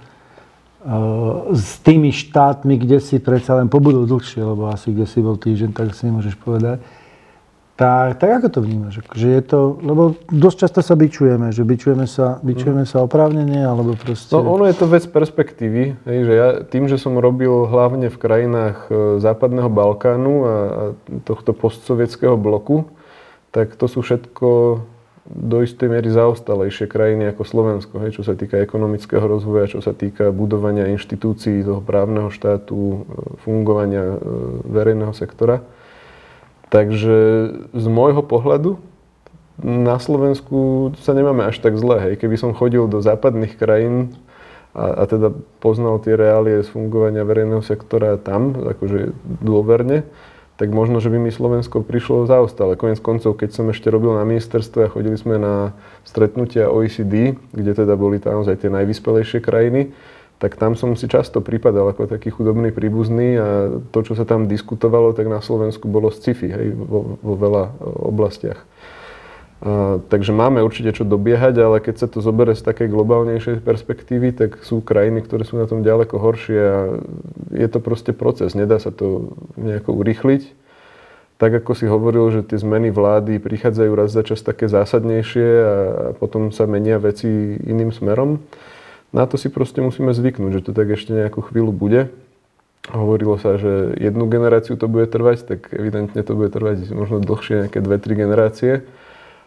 [1.55, 5.71] s tými štátmi, kde si predsa len pobudol dlhšie, lebo asi kde si bol týždeň,
[5.71, 6.83] tak si nemôžeš povedať,
[7.73, 9.01] tak, tak ako to vnímaš?
[9.11, 13.97] Že je to, lebo dosť často sa bičujeme, že bičujeme sa, bičujeme sa oprávnenie, alebo
[13.97, 14.31] proste...
[14.37, 18.21] No ono je to vec perspektívy, hej, že ja tým, že som robil hlavne v
[18.21, 18.93] krajinách e,
[19.25, 20.55] západného Balkánu a
[21.25, 22.87] tohto postsovietského bloku,
[23.51, 24.79] tak to sú všetko
[25.23, 29.95] do istej miery zaostalejšie krajiny ako Slovensko, hej, čo sa týka ekonomického rozvoja, čo sa
[29.95, 32.97] týka budovania inštitúcií toho právneho štátu, e,
[33.47, 34.17] fungovania e,
[34.67, 35.63] verejného sektora.
[36.75, 37.19] Takže
[37.71, 38.83] z môjho pohľadu
[39.63, 42.03] na Slovensku sa nemáme až tak zle.
[42.03, 42.19] Hej.
[42.19, 44.19] Keby som chodil do západných krajín
[44.75, 45.31] a, a teda
[45.63, 50.03] poznal tie reálie z fungovania verejného sektora tam, akože dôverne,
[50.61, 52.77] tak možno, že by mi Slovensko prišlo zaostále.
[52.77, 55.73] Konec koncov, keď som ešte robil na ministerstve a chodili sme na
[56.05, 59.91] stretnutia OECD, kde teda boli tam naozaj tie najvyspelejšie krajiny,
[60.43, 63.49] tak tam som si často pripadal ako taký chudobný príbuzný a
[63.95, 67.73] to, čo sa tam diskutovalo, tak na Slovensku bolo sci-fi hej, vo, vo veľa e,
[68.11, 68.59] oblastiach.
[69.63, 74.35] A, takže máme určite čo dobiehať, ale keď sa to zoberie z takej globálnejšej perspektívy,
[74.35, 76.99] tak sú krajiny, ktoré sú na tom ďaleko horšie a
[77.55, 80.51] je to proste proces, nedá sa to nejako urychliť.
[81.39, 85.75] Tak ako si hovoril, že tie zmeny vlády prichádzajú raz za čas také zásadnejšie a
[86.19, 87.31] potom sa menia veci
[87.63, 88.43] iným smerom,
[89.13, 92.09] na to si proste musíme zvyknúť, že to tak ešte nejakú chvíľu bude.
[92.91, 97.69] Hovorilo sa, že jednu generáciu to bude trvať, tak evidentne to bude trvať možno dlhšie,
[97.69, 98.73] nejaké dve, tri generácie.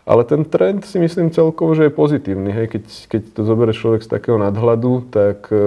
[0.06, 2.54] Ale ten trend si myslím celkovo, že je pozitívny.
[2.54, 2.78] Hej.
[2.78, 5.58] Keď, keď to zoberie človek z takého nadhľadu, tak e,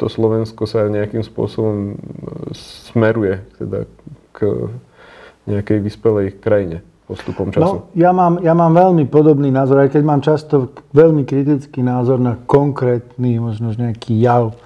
[0.00, 1.94] to Slovensko sa nejakým spôsobom e,
[2.56, 3.84] smeruje teda
[4.32, 4.72] k
[5.44, 7.60] nejakej vyspelej krajine postupom času?
[7.60, 12.16] No, ja mám, ja mám veľmi podobný názor, aj keď mám často veľmi kritický názor
[12.16, 14.56] na konkrétny, možno nejaký jav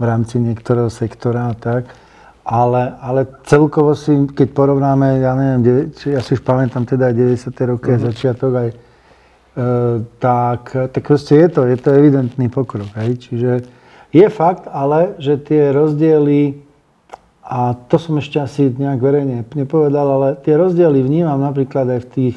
[0.00, 1.92] v rámci niektorého sektora a tak.
[2.44, 7.72] Ale, ale celkovo si, keď porovnáme, ja neviem, ja si už pamätám teda aj 90.
[7.72, 8.04] roky, uh-huh.
[8.12, 8.76] začiatok aj, e,
[10.20, 10.60] tak,
[10.92, 12.92] tak proste je to, je to evidentný pokrok.
[13.00, 13.24] Hej?
[13.24, 13.50] Čiže
[14.12, 16.60] je fakt ale, že tie rozdiely
[17.44, 22.08] a to som ešte asi nejak verejne nepovedal, ale tie rozdiely vnímam napríklad aj v,
[22.12, 22.36] tých,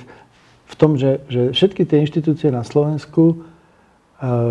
[0.71, 3.35] v tom, že, že všetky tie inštitúcie na Slovensku, e,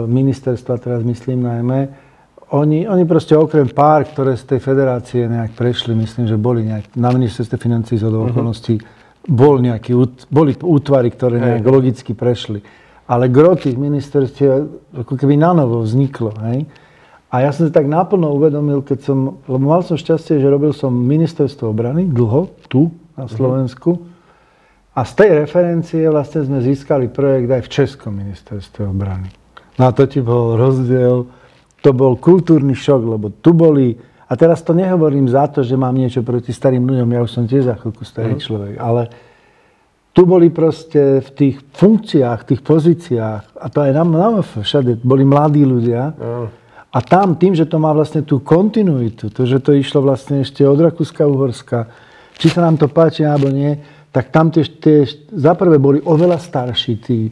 [0.04, 2.05] ministerstva teraz myslím najmä,
[2.50, 6.94] oni, oni proste okrem pár, ktoré z tej federácie nejak prešli, myslím, že boli nejak
[6.94, 8.30] na ministerstve financí z uh-huh.
[8.30, 8.78] okolností,
[9.26, 9.90] bol nejaký,
[10.30, 11.72] boli útvary, ktoré nejak hej.
[11.74, 12.62] logicky prešli.
[13.10, 16.30] Ale gro tých ministerstiev ako keby na novo vzniklo.
[16.46, 16.70] Hej?
[17.30, 20.70] A ja som si tak naplno uvedomil, keď som, lebo mal som šťastie, že robil
[20.70, 23.32] som ministerstvo obrany dlho, tu na mhm.
[23.34, 23.90] Slovensku.
[24.96, 29.28] A z tej referencie vlastne sme získali projekt aj v Českom ministerstve obrany.
[29.76, 31.28] No a to ti bol rozdiel,
[31.86, 33.94] to bol kultúrny šok, lebo tu boli,
[34.26, 37.46] a teraz to nehovorím za to, že mám niečo proti starým ľuďom, ja už som
[37.46, 38.42] tiež za chvíľku starý mm.
[38.42, 39.02] človek, ale
[40.10, 45.22] tu boli proste v tých funkciách, tých pozíciách, a to aj na, na všade, boli
[45.22, 49.76] mladí ľudia, mm a tam tým, že to má vlastne tú kontinuitu, to, že to
[49.76, 51.92] išlo vlastne ešte od Rakúska, Uhorska,
[52.40, 53.76] či sa nám to páči alebo nie,
[54.08, 57.28] tak tam tie, tie za prvé boli oveľa starší tí,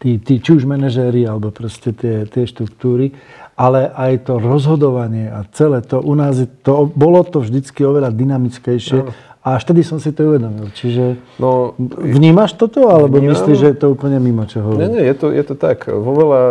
[0.00, 3.12] tí, tí či už manažéri alebo proste tie, tie štruktúry,
[3.56, 9.00] ale aj to rozhodovanie a celé to u nás, to, bolo to vždycky oveľa dynamickejšie
[9.04, 9.12] no.
[9.44, 10.72] a až tedy som si to uvedomil.
[10.72, 14.88] Čiže no, vnímaš toto, alebo vnímam, myslíš, že je to úplne mimo čo hovorí?
[14.88, 15.84] Nie, nie, je to, je to tak.
[15.86, 16.42] Vo veľa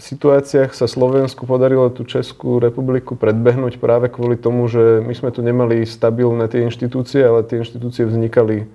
[0.00, 5.44] situáciách sa Slovensku podarilo tú Českú republiku predbehnúť práve kvôli tomu, že my sme tu
[5.44, 8.68] nemali stabilné tie inštitúcie, ale tie inštitúcie vznikali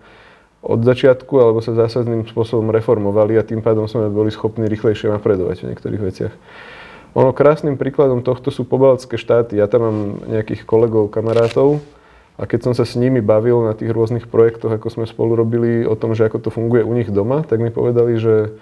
[0.62, 5.64] od začiatku alebo sa zásadným spôsobom reformovali a tým pádom sme boli schopní rýchlejšie napredovať
[5.64, 6.34] v niektorých veciach.
[7.16, 9.56] Ono krásnym príkladom tohto sú pobaltské štáty.
[9.56, 11.80] Ja tam mám nejakých kolegov, kamarátov
[12.38, 15.88] a keď som sa s nimi bavil na tých rôznych projektoch, ako sme spolu robili
[15.88, 18.54] o tom, že ako to funguje u nich doma, tak mi povedali, že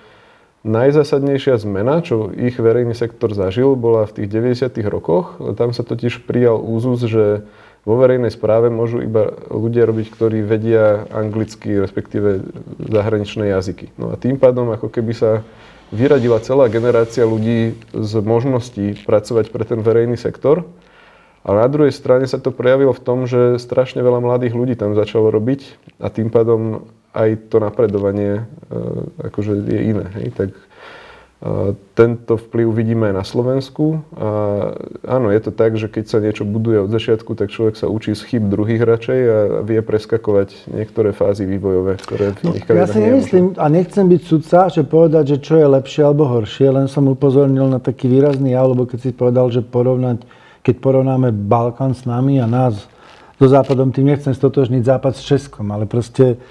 [0.65, 4.81] najzásadnejšia zmena, čo ich verejný sektor zažil, bola v tých 90.
[4.87, 5.37] rokoch.
[5.59, 7.43] Tam sa totiž prijal úzus, že
[7.85, 12.41] vo verejnej správe môžu iba ľudia robiť, ktorí vedia anglicky, respektíve
[12.81, 13.93] zahraničné jazyky.
[14.01, 15.45] No a tým pádom ako keby sa
[15.93, 20.65] vyradila celá generácia ľudí z možností pracovať pre ten verejný sektor.
[21.45, 24.97] A na druhej strane sa to prejavilo v tom, že strašne veľa mladých ľudí tam
[24.97, 28.43] začalo robiť a tým pádom aj to napredovanie e,
[29.29, 30.05] akože je iné.
[30.17, 30.27] Hej?
[30.33, 30.49] Tak
[31.93, 34.01] tento vplyv vidíme aj na Slovensku.
[34.17, 34.29] A
[35.05, 38.17] áno, je to tak, že keď sa niečo buduje od začiatku, tak človek sa učí
[38.17, 42.73] z chyb druhých radšej a vie preskakovať niektoré fázy vývojové, ktoré v no, iných no,
[42.73, 46.67] Ja si nemyslím a nechcem byť sudca, že povedať, že čo je lepšie alebo horšie,
[46.73, 50.25] len som upozornil na taký výrazný jav, lebo keď si povedal, že porovnať,
[50.65, 52.89] keď porovnáme Balkán s nami a nás
[53.37, 56.41] so Západom, tým nechcem stotožniť Západ s Českom, ale proste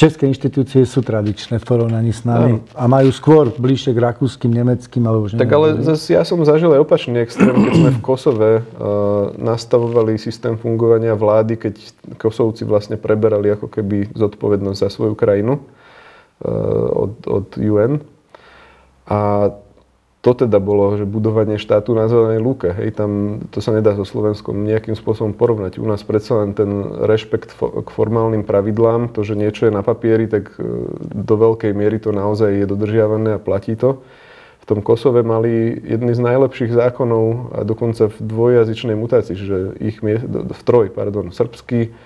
[0.00, 2.64] České inštitúcie sú tradičné v porovnaní s nami no.
[2.72, 6.72] a majú skôr bližšie k rakúskym, nemeckým alebo už Tak ale zase ja som zažil
[6.72, 8.64] aj opačný extrém, keď sme v Kosove uh,
[9.36, 11.74] nastavovali systém fungovania vlády, keď
[12.16, 18.00] Kosovci vlastne preberali ako keby zodpovednosť za svoju krajinu uh, od, od UN.
[19.04, 19.52] A
[20.20, 22.68] to teda bolo, že budovanie štátu na zelenej lúke.
[22.76, 25.80] Hej, tam to sa nedá so Slovenskom nejakým spôsobom porovnať.
[25.80, 26.68] U nás predsa len ten
[27.08, 31.96] rešpekt k formálnym pravidlám, to, že niečo je na papieri, tak e, do veľkej miery
[31.96, 34.04] to naozaj je dodržiavané a platí to.
[34.60, 40.04] V tom Kosove mali jedny z najlepších zákonov a dokonca v dvojjazyčnej mutácii, že ich
[40.04, 41.96] v troj, pardon, srbský,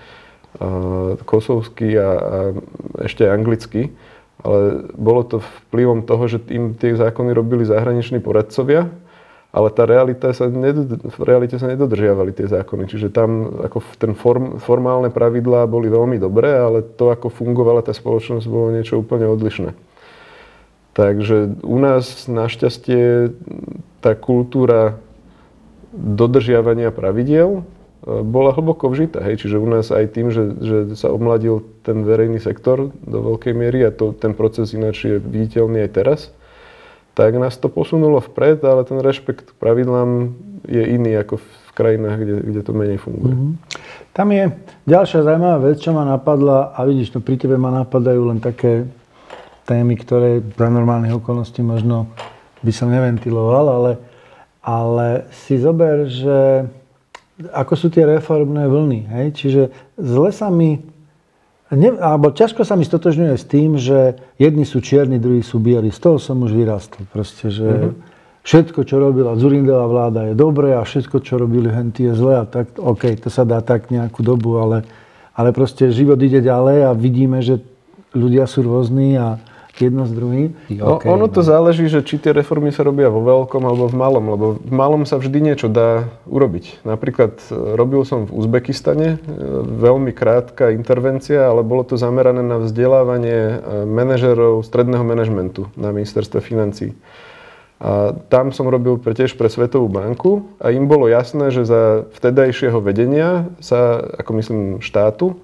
[1.27, 2.39] kosovský a, a
[3.11, 3.91] ešte anglický
[4.45, 8.93] ale bolo to vplyvom toho, že im tie zákony robili zahraniční poradcovia,
[9.55, 12.91] ale tá realita sa nedod- v realite sa nedodržiavali tie zákony.
[12.91, 17.97] Čiže tam ako ten form, formálne pravidlá boli veľmi dobré, ale to, ako fungovala tá
[17.97, 19.73] spoločnosť, bolo niečo úplne odlišné.
[20.95, 23.35] Takže u nás našťastie
[23.99, 25.01] tá kultúra
[25.95, 27.67] dodržiavania pravidiel
[28.05, 29.25] bola hlboko vžitá.
[29.25, 29.45] Hej.
[29.45, 33.89] Čiže u nás aj tým, že, že sa omladil ten verejný sektor do veľkej miery
[33.89, 36.21] a to, ten proces ináč je viditeľný aj teraz,
[37.17, 40.37] tak nás to posunulo vpred, ale ten rešpekt k pravidlám
[40.69, 43.35] je iný ako v krajinách, kde, kde to menej funguje.
[43.35, 43.53] Mm-hmm.
[44.13, 44.45] Tam je
[44.87, 48.87] ďalšia zaujímavá vec, čo ma napadla a vidíš, no pri tebe ma napadajú len také
[49.65, 52.13] témy, ktoré za normálnych okolností možno
[52.61, 53.93] by som neventiloval, ale,
[54.61, 56.69] ale si zober, že
[57.41, 59.01] ako sú tie reformné vlny.
[59.11, 59.27] Hej?
[59.35, 59.63] Čiže
[59.99, 60.79] zle sa mi,
[61.75, 65.91] ne, alebo ťažko sa mi stotožňuje s tým, že jedni sú čierni, druhí sú bieli.
[65.91, 67.03] Z toho som už vyrastol.
[67.11, 67.93] Proste, že mm-hmm.
[68.47, 72.39] všetko, čo robila Zurindová vláda je dobré a všetko, čo robili henty je zlé.
[72.39, 74.87] A tak, OK, to sa dá tak nejakú dobu, ale,
[75.35, 77.59] ale proste život ide ďalej a vidíme, že
[78.15, 79.43] ľudia sú rôzni a,
[79.79, 80.55] jedno s druhým?
[80.71, 81.47] No, okay, ono to no.
[81.47, 85.03] záleží, že či tie reformy sa robia vo veľkom alebo v malom, lebo v malom
[85.03, 86.87] sa vždy niečo dá urobiť.
[86.87, 92.63] Napríklad e, robil som v Uzbekistane, e, veľmi krátka intervencia, ale bolo to zamerané na
[92.63, 93.55] vzdelávanie e,
[93.89, 96.95] manažerov stredného manažmentu na ministerstve financí.
[97.83, 102.79] A tam som robil tiež pre Svetovú banku a im bolo jasné, že za vtedajšieho
[102.79, 105.37] vedenia sa, ako myslím štátu,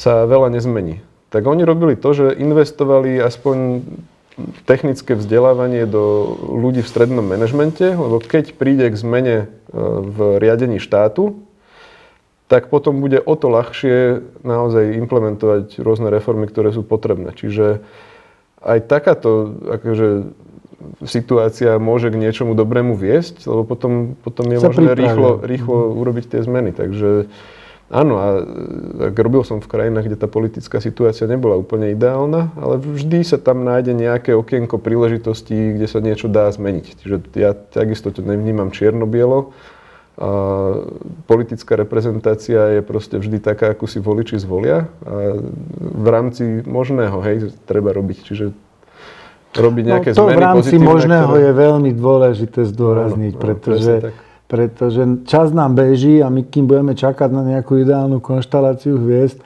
[0.00, 3.86] sa veľa nezmení tak oni robili to, že investovali aspoň
[4.64, 9.46] technické vzdelávanie do ľudí v strednom manažmente, lebo keď príde k zmene e,
[10.00, 11.38] v riadení štátu,
[12.50, 17.30] tak potom bude o to ľahšie naozaj implementovať rôzne reformy, ktoré sú potrebné.
[17.30, 17.78] Čiže
[18.58, 20.34] aj takáto akože,
[21.06, 26.40] situácia môže k niečomu dobrému viesť, lebo potom, potom je možné rýchlo, rýchlo urobiť tie
[26.42, 26.74] zmeny.
[26.74, 27.30] Takže
[27.90, 28.46] Áno, a
[29.10, 33.34] tak robil som v krajinách, kde tá politická situácia nebola úplne ideálna, ale vždy sa
[33.34, 36.86] tam nájde nejaké okienko príležitostí, kde sa niečo dá zmeniť.
[37.02, 39.50] Čiže ja takisto to nevnímam čierno-bielo.
[40.22, 40.30] A
[41.26, 44.86] politická reprezentácia je proste vždy taká, ako si voliči zvolia.
[45.02, 45.42] A
[45.80, 48.18] v rámci možného, hej, treba robiť.
[48.22, 48.54] Čiže
[49.50, 51.42] robiť nejaké no, to zmeny v rámci možného ktoré...
[51.42, 53.92] je veľmi dôležité zdôrazniť, no, no, pretože
[54.50, 59.38] pretože čas nám beží a my kým budeme čakať na nejakú ideálnu konštaláciu hviezd,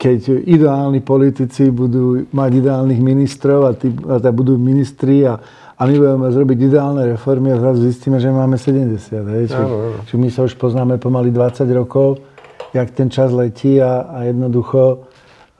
[0.00, 5.36] keď ideálni politici budú mať ideálnych ministrov a, tí, a tá budú ministri a,
[5.76, 8.96] a my budeme zrobiť ideálne reformy a zrazu zistíme, že máme 70.
[9.12, 9.44] Hej?
[9.52, 9.62] Či,
[10.08, 12.24] či my sa už poznáme pomaly 20 rokov,
[12.72, 15.04] jak ten čas letí a, a jednoducho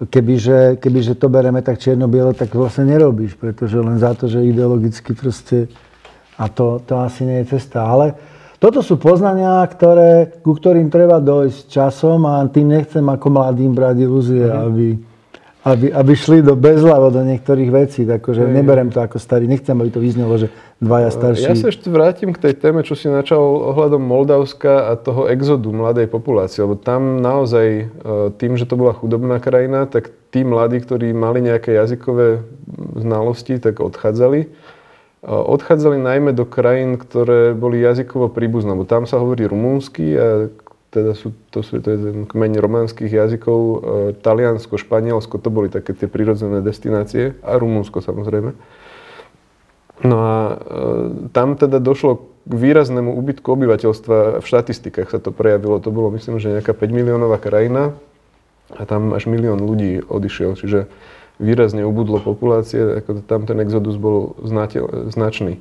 [0.09, 5.13] kebyže, kebyže to bereme tak čierno-biele, tak vlastne nerobíš, pretože len za to, že ideologicky
[5.13, 5.69] proste
[6.41, 7.85] a to, to asi nie je cesta.
[7.85, 8.17] Ale
[8.61, 14.05] toto sú poznania, ktoré, ku ktorým treba dojsť časom a tým nechcem ako mladým brať
[14.05, 14.61] ilúzie, mm.
[14.69, 14.89] aby,
[15.65, 18.05] aby, aby šli do bezľavo do niektorých vecí.
[18.05, 18.53] Takže mm.
[18.53, 19.49] neberem to ako starý.
[19.49, 21.49] Nechcem, aby to vyznelo, že dvaja starší.
[21.49, 25.73] Ja sa ešte vrátim k tej téme, čo si načal ohľadom Moldavska a toho exodu
[25.73, 26.61] mladej populácie.
[26.61, 27.85] Lebo tam naozaj e,
[28.37, 32.45] tým, že to bola chudobná krajina, tak tí mladí, ktorí mali nejaké jazykové
[32.93, 34.69] znalosti, tak odchádzali
[35.21, 40.49] Odchádzali najmä do krajín, ktoré boli jazykovo príbuzné, lebo tam sa hovorí rumúnsky a
[40.91, 43.61] teda sú, to, sú, to je kmeň románskych jazykov.
[43.61, 43.77] E,
[44.19, 48.59] Taliansko, Španielsko, to boli také tie prírodzené destinácie a Rumúnsko samozrejme.
[50.03, 50.55] No a e,
[51.31, 54.43] tam teda došlo k výraznému úbytku obyvateľstva.
[54.43, 55.79] V štatistikách sa to prejavilo.
[55.79, 57.95] To bolo, myslím, že nejaká 5 miliónová krajina
[58.75, 60.59] a tam až milión ľudí odišiel.
[60.59, 60.91] Čiže
[61.41, 64.37] výrazne ubudlo populácie, ako tam ten exodus bol
[65.09, 65.57] značný.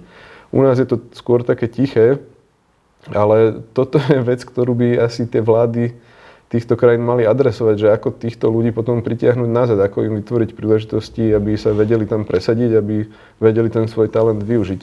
[0.52, 2.20] U nás je to skôr také tiché,
[3.08, 5.96] ale toto je vec, ktorú by asi tie vlády
[6.50, 11.30] týchto krajín mali adresovať, že ako týchto ľudí potom pritiahnuť nazad, ako im vytvoriť príležitosti,
[11.32, 13.06] aby sa vedeli tam presadiť, aby
[13.40, 14.82] vedeli ten svoj talent využiť.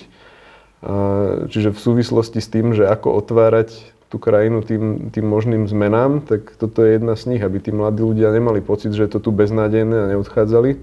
[1.50, 3.74] Čiže v súvislosti s tým, že ako otvárať
[4.06, 8.06] tú krajinu tým, tým možným zmenám, tak toto je jedna z nich, aby tí mladí
[8.06, 10.78] ľudia nemali pocit, že je to tu beznádejné a neodchádzali,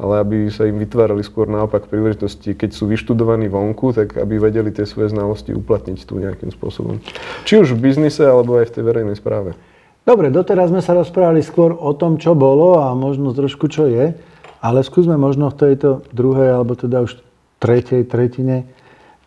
[0.00, 4.70] ale aby sa im vytvárali skôr naopak príležitosti, keď sú vyštudovaní vonku, tak aby vedeli
[4.70, 7.02] tie svoje znalosti uplatniť tu nejakým spôsobom.
[7.44, 9.58] Či už v biznise, alebo aj v tej verejnej správe.
[10.06, 14.16] Dobre, doteraz sme sa rozprávali skôr o tom, čo bolo a možno trošku čo je,
[14.64, 17.20] ale skúsme možno v tejto druhej, alebo teda už
[17.60, 18.64] tretej tretine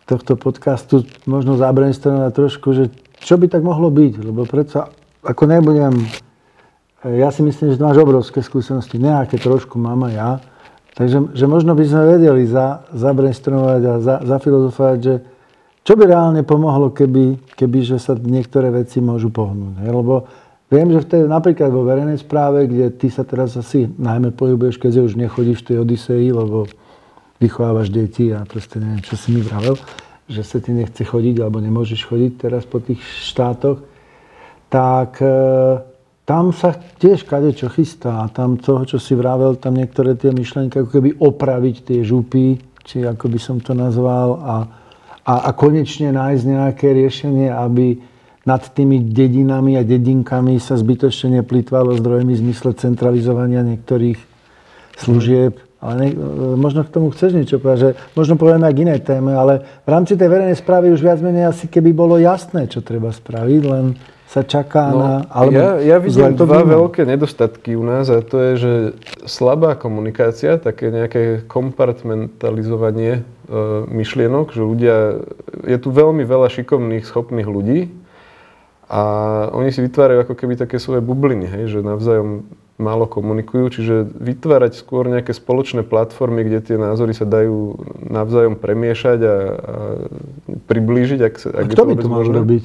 [0.04, 2.84] tohto podcastu možno zabrainstormovať trošku, že
[3.24, 4.20] čo by tak mohlo byť?
[4.20, 4.92] Lebo predsa,
[5.24, 6.04] ako nebudem,
[7.00, 10.30] ja si myslím, že máš obrovské skúsenosti, nejaké trošku mám aj ja,
[10.94, 15.14] takže že možno by sme vedeli za, zabrainstormovať a za, zafilozofovať, že
[15.84, 19.84] čo by reálne pomohlo, keby, keby že sa niektoré veci môžu pohnúť.
[19.84, 19.90] Hej?
[19.92, 20.14] Lebo
[20.72, 24.80] viem, že v tej, napríklad vo verejnej správe, kde ty sa teraz asi najmä pohybuješ,
[24.80, 26.64] keďže už nechodíš v tej Odiseji, lebo
[27.36, 29.76] vychovávaš deti a proste neviem, čo si mi vravel,
[30.24, 33.84] že sa ti nechce chodiť alebo nemôžeš chodiť teraz po tých štátoch,
[34.72, 35.36] tak e,
[36.24, 38.24] tam sa tiež kade čo chystá.
[38.32, 43.04] Tam toho, čo si vravel, tam niektoré tie myšlenky, ako keby opraviť tie župy, či
[43.04, 44.56] ako by som to nazval, a,
[45.28, 48.00] a, a konečne nájsť nejaké riešenie, aby
[48.44, 54.20] nad tými dedinami a dedinkami sa zbytočne neplýtvalo zdrojmi v zmysle centralizovania niektorých
[55.00, 56.08] služieb ale ne,
[56.56, 59.88] možno k tomu chceš niečo povedať, že možno povieme aj k inej téme, ale v
[59.92, 63.92] rámci tej verejnej správy už viac menej asi keby bolo jasné, čo treba spraviť, len
[64.24, 65.10] sa čaká no, na...
[65.28, 66.88] Alebo ja, ja vidím dva vnímam.
[66.88, 68.72] veľké nedostatky u nás a to je, že
[69.28, 73.22] slabá komunikácia, také nejaké kompartmentalizovanie e,
[73.86, 74.96] myšlienok, že ľudia...
[75.68, 77.92] Je tu veľmi veľa šikovných, schopných ľudí
[78.90, 79.02] a
[79.54, 84.74] oni si vytvárajú ako keby také svoje bubliny, hej, že navzájom málo komunikujú, čiže vytvárať
[84.74, 87.78] skôr nejaké spoločné platformy, kde tie názory sa dajú
[88.10, 89.36] navzájom premiešať a, a
[90.66, 91.20] priblížiť.
[91.22, 92.64] Ak, sa, ak a kto by to mal robiť?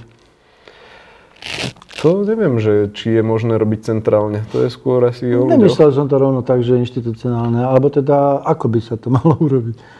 [2.00, 4.48] To neviem, že či je možné robiť centrálne.
[4.56, 8.66] To je skôr asi o Nemyslel som to rovno tak, že inštitucionálne, alebo teda ako
[8.72, 9.99] by sa to malo urobiť.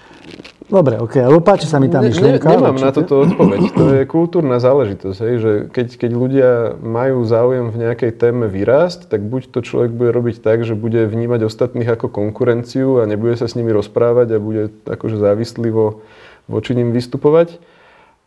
[0.70, 2.46] Dobre, ok, alebo páči sa mi tá myšlienka.
[2.46, 2.86] Ne, nemám určite.
[2.86, 3.60] na toto odpoveď.
[3.74, 9.10] To je kultúrna záležitosť, hej, že keď, keď ľudia majú záujem v nejakej téme vyrásť,
[9.10, 13.34] tak buď to človek bude robiť tak, že bude vnímať ostatných ako konkurenciu a nebude
[13.34, 16.06] sa s nimi rozprávať a bude akože závislivo
[16.46, 17.58] voči ním vystupovať,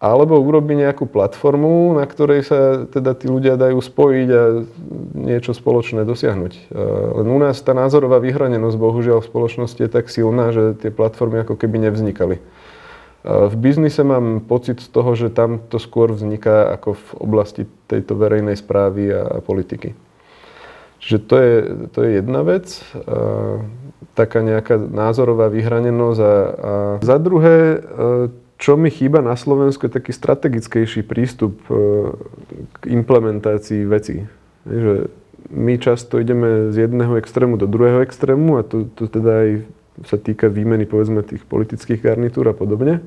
[0.02, 4.42] alebo urobí nejakú platformu, na ktorej sa teda tí ľudia dajú spojiť a
[5.14, 6.74] niečo spoločné dosiahnuť.
[7.22, 11.46] Len u nás tá názorová vyhranenosť bohužiaľ v spoločnosti je tak silná, že tie platformy
[11.46, 12.42] ako keby nevznikali.
[13.22, 18.18] V biznise mám pocit z toho, že tam to skôr vzniká ako v oblasti tejto
[18.18, 19.94] verejnej správy a politiky.
[20.98, 21.54] Čiže to je,
[21.94, 22.66] to je jedna vec,
[24.18, 26.18] taká nejaká názorová vyhranenosť.
[26.18, 27.78] A, a za druhé,
[28.62, 31.74] čo mi chýba na Slovensku je taký strategickejší prístup e,
[32.78, 34.30] k implementácii vecí.
[34.62, 35.10] Že
[35.50, 39.50] my často ideme z jedného extrému do druhého extrému a to, to teda aj
[40.06, 43.02] sa týka výmeny povedzme tých politických garnitúr a podobne.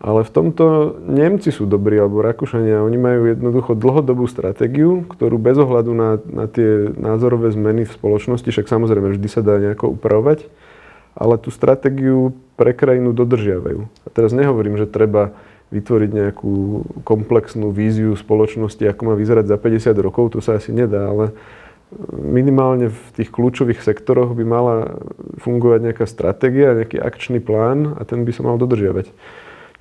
[0.00, 2.84] Ale v tomto Nemci sú dobrí, alebo Rakúšania.
[2.84, 8.48] Oni majú jednoducho dlhodobú stratégiu, ktorú bez ohľadu na, na tie názorové zmeny v spoločnosti,
[8.48, 10.44] však samozrejme vždy sa dá nejako upravovať,
[11.14, 13.86] ale tú stratégiu pre krajinu dodržiavajú.
[13.86, 15.34] A teraz nehovorím, že treba
[15.74, 16.54] vytvoriť nejakú
[17.02, 21.34] komplexnú víziu spoločnosti, ako má vyzerať za 50 rokov, to sa asi nedá, ale
[22.14, 24.98] minimálne v tých kľúčových sektoroch by mala
[25.42, 29.10] fungovať nejaká stratégia, nejaký akčný plán a ten by sa mal dodržiavať.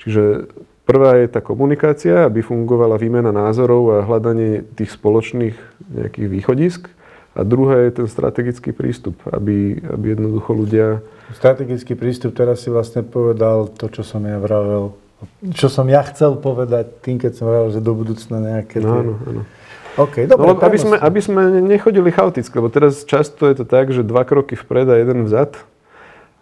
[0.01, 0.49] Čiže
[0.85, 5.55] prvá je tá komunikácia, aby fungovala výmena názorov a hľadanie tých spoločných
[5.89, 6.81] nejakých východisk.
[7.33, 10.87] A druhá je ten strategický prístup, aby, aby jednoducho ľudia...
[11.31, 14.91] Strategický prístup, teraz si vlastne povedal to, čo som ja vravel,
[15.55, 18.83] čo som ja chcel povedať tým, keď som vravel, že do budúcna nejaké...
[18.83, 18.89] Tie...
[18.89, 19.41] Áno, áno.
[19.93, 20.45] OK, dobre.
[20.49, 24.25] No, aby, sme, aby sme nechodili chaoticky, lebo teraz často je to tak, že dva
[24.25, 25.53] kroky vpred a jeden vzad.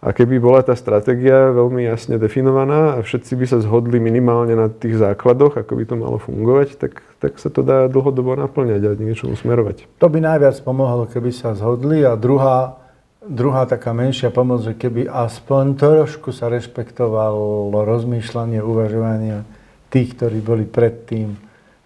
[0.02, 4.66] A keby bola tá stratégia veľmi jasne definovaná a všetci by sa zhodli minimálne na
[4.66, 8.90] tých základoch, ako by to malo fungovať, tak, tak sa to dá dlhodobo naplňať a
[8.98, 9.86] niečomu smerovať.
[10.02, 12.02] To by najviac pomohlo, keby sa zhodli.
[12.02, 12.81] A druhá,
[13.26, 19.46] druhá taká menšia pomoc, že keby aspoň trošku sa rešpektovalo rozmýšľanie, uvažovanie
[19.92, 21.36] tých, ktorí boli predtým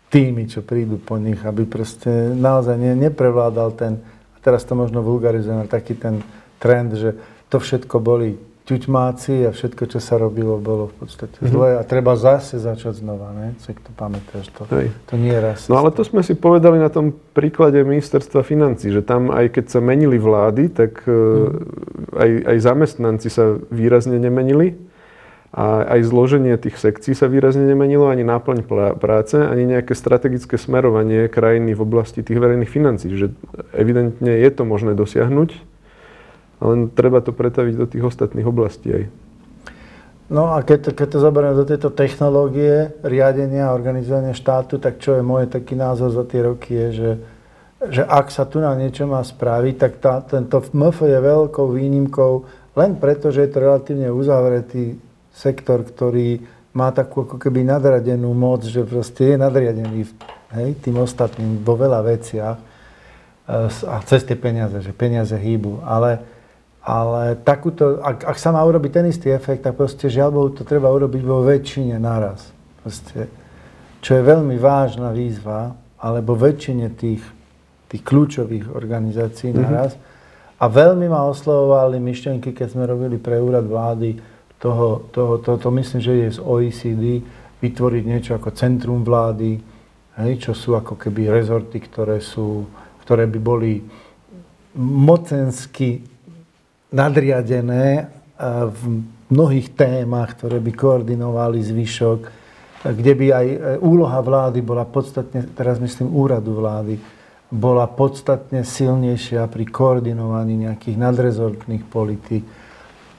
[0.08, 3.98] tými, čo prídu po nich, aby proste naozaj ne, neprevládal ten,
[4.32, 6.22] a teraz to možno vulgarizujeme, taký ten
[6.62, 7.12] trend, že
[7.50, 11.54] to všetko boli ťuťmáci a všetko, čo sa robilo, bolo v podstate mm-hmm.
[11.54, 13.54] zlé a treba zase začať znova, ne?
[13.62, 14.66] Cek to pamätáš, to,
[15.06, 15.70] to nie je raz.
[15.70, 19.64] No ale to sme si povedali na tom príklade ministerstva financí, že tam aj keď
[19.70, 22.18] sa menili vlády, tak mm.
[22.18, 24.74] aj, aj zamestnanci sa výrazne nemenili
[25.54, 28.66] a aj zloženie tých sekcií sa výrazne nemenilo, ani náplň
[28.98, 33.14] práce, ani nejaké strategické smerovanie krajiny v oblasti tých verejných financí.
[33.14, 33.30] Že
[33.78, 35.75] evidentne je to možné dosiahnuť,
[36.60, 39.04] len treba to pretaviť do tých ostatných oblastí aj.
[40.26, 44.98] No a keď to, keď to zoberieme do tejto technológie riadenia a organizovania štátu, tak
[44.98, 47.10] čo je môj taký názor za tie roky je, že,
[47.94, 52.32] že ak sa tu na niečo má spraviť, tak tá, tento MF je veľkou výnimkou
[52.76, 55.00] len preto, že je to relatívne uzavretý
[55.32, 56.44] sektor, ktorý
[56.76, 60.04] má takú ako keby nadradenú moc, že proste je nadriadený
[60.52, 62.62] hej, tým ostatným vo veľa veciach e,
[63.88, 65.80] a cez tie peniaze, že peniaze hýbu.
[65.88, 66.20] Ale,
[66.86, 70.62] ale takúto, ak, ak sa má urobiť ten istý efekt, tak proste žiaľ Bohu to
[70.62, 72.46] treba urobiť vo väčšine naraz.
[72.86, 73.26] Proste,
[73.98, 77.26] čo je veľmi vážna výzva, alebo väčšine tých,
[77.90, 79.66] tých kľúčových organizácií mm-hmm.
[79.66, 79.98] naraz.
[80.62, 84.22] A veľmi ma oslovovali myšlienky, keď sme robili pre úrad vlády,
[84.62, 87.04] toho, toho, to, to myslím, že je z OECD,
[87.60, 89.58] vytvoriť niečo ako centrum vlády,
[90.22, 92.64] hej, čo sú ako keby rezorty, ktoré, sú,
[93.04, 93.84] ktoré by boli
[94.78, 96.15] mocensky
[96.94, 98.10] nadriadené
[98.68, 98.80] v
[99.32, 102.20] mnohých témach, ktoré by koordinovali zvyšok,
[102.86, 107.00] kde by aj eh, úloha vlády bola podstatne, teraz myslím úradu vlády,
[107.50, 112.44] bola podstatne silnejšia pri koordinovaní nejakých nadrezortných politík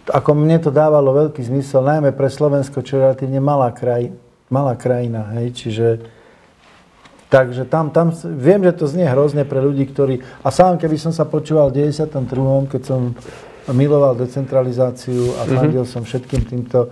[0.08, 4.16] ako mne to dávalo veľký zmysel, najmä pre Slovensko, čo je relatívne malá, kraj,
[4.48, 5.88] malá krajina, hej, čiže
[7.28, 10.24] Takže tam, tam, viem, že to znie hrozne pre ľudí, ktorí...
[10.40, 12.08] A sám, keby som sa počúval v 92.,
[12.72, 13.20] keď som
[13.74, 15.56] miloval decentralizáciu a mhm.
[15.56, 15.94] fandil mm-hmm.
[15.94, 16.92] som všetkým týmto...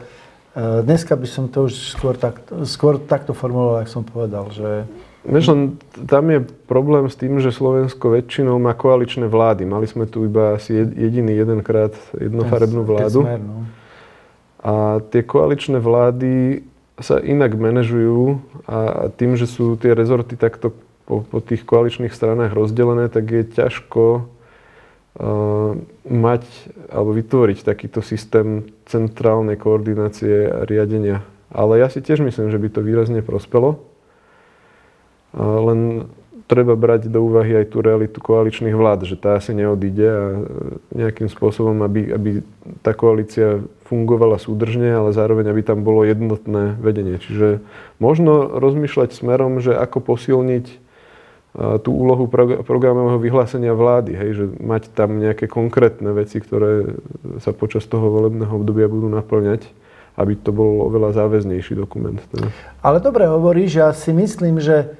[0.55, 4.87] Eh, dneska by som to už skôr, tak, skôr takto formuloval, ako som povedal, že
[5.25, 9.65] Vieš, len tam je problém s tým, že Slovensko väčšinou má koaličné vlády.
[9.65, 13.25] Mali sme tu iba asi jediný jedenkrát jednofarebnú vládu.
[13.25, 13.65] No.
[14.61, 16.61] A tie koaličné vlády
[17.01, 18.37] sa inak manažujú
[18.69, 20.77] a tým, že sú tie rezorty takto
[21.09, 24.29] po, po tých koaličných stranách rozdelené, tak je ťažko
[26.05, 26.43] mať
[26.91, 31.23] alebo vytvoriť takýto systém centrálnej koordinácie a riadenia.
[31.55, 33.79] Ale ja si tiež myslím, že by to výrazne prospelo
[35.35, 36.07] len
[36.45, 40.39] treba brať do úvahy aj tú realitu koaličných vlád, že tá asi neodíde a e,
[40.93, 42.31] nejakým spôsobom, aby, aby
[42.85, 47.17] tá koalícia fungovala súdržne, ale zároveň, aby tam bolo jednotné vedenie.
[47.17, 47.65] Čiže
[47.97, 50.84] možno rozmýšľať smerom, že ako posilniť
[51.55, 52.27] tú úlohu
[52.67, 56.99] programového vyhlásenia vlády, hej, že mať tam nejaké konkrétne veci, ktoré
[57.39, 59.63] sa počas toho volebného obdobia budú naplňať,
[60.19, 62.19] aby to bol oveľa záväznejší dokument.
[62.27, 62.51] Teda.
[62.83, 64.99] Ale dobre hovoríš, ja si myslím, že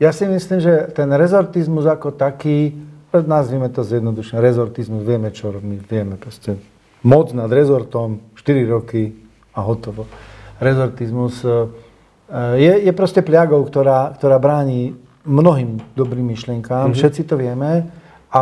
[0.00, 2.74] ja si myslím, že ten rezortizmus ako taký,
[3.12, 6.56] nazvime to zjednodušene, rezortizmus, vieme čo my vieme proste.
[7.04, 9.12] Moc nad rezortom, 4 roky
[9.52, 10.08] a hotovo.
[10.58, 11.68] Rezortizmus e,
[12.56, 16.98] je, je proste pliagou, ktorá, ktorá bráni mnohým dobrým myšlienkám, mm-hmm.
[17.00, 17.88] všetci to vieme
[18.30, 18.38] a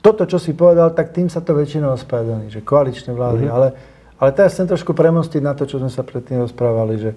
[0.00, 3.56] toto, čo si povedal, tak tým sa to väčšinou ospravedlní, že koaličné vlády, mm-hmm.
[3.56, 3.68] ale,
[4.16, 7.10] ale teraz chcem trošku premostiť na to, čo sme sa predtým rozprávali, že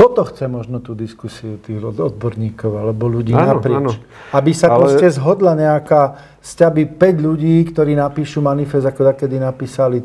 [0.00, 3.84] toto chce možno tú diskusiu tých odborníkov alebo ľudí áno, naprieč.
[3.84, 3.92] Áno.
[4.32, 4.88] Aby sa Ale...
[4.88, 10.00] proste zhodla nejaká sťaby 5 ľudí, ktorí napíšu manifest, ako takedy napísali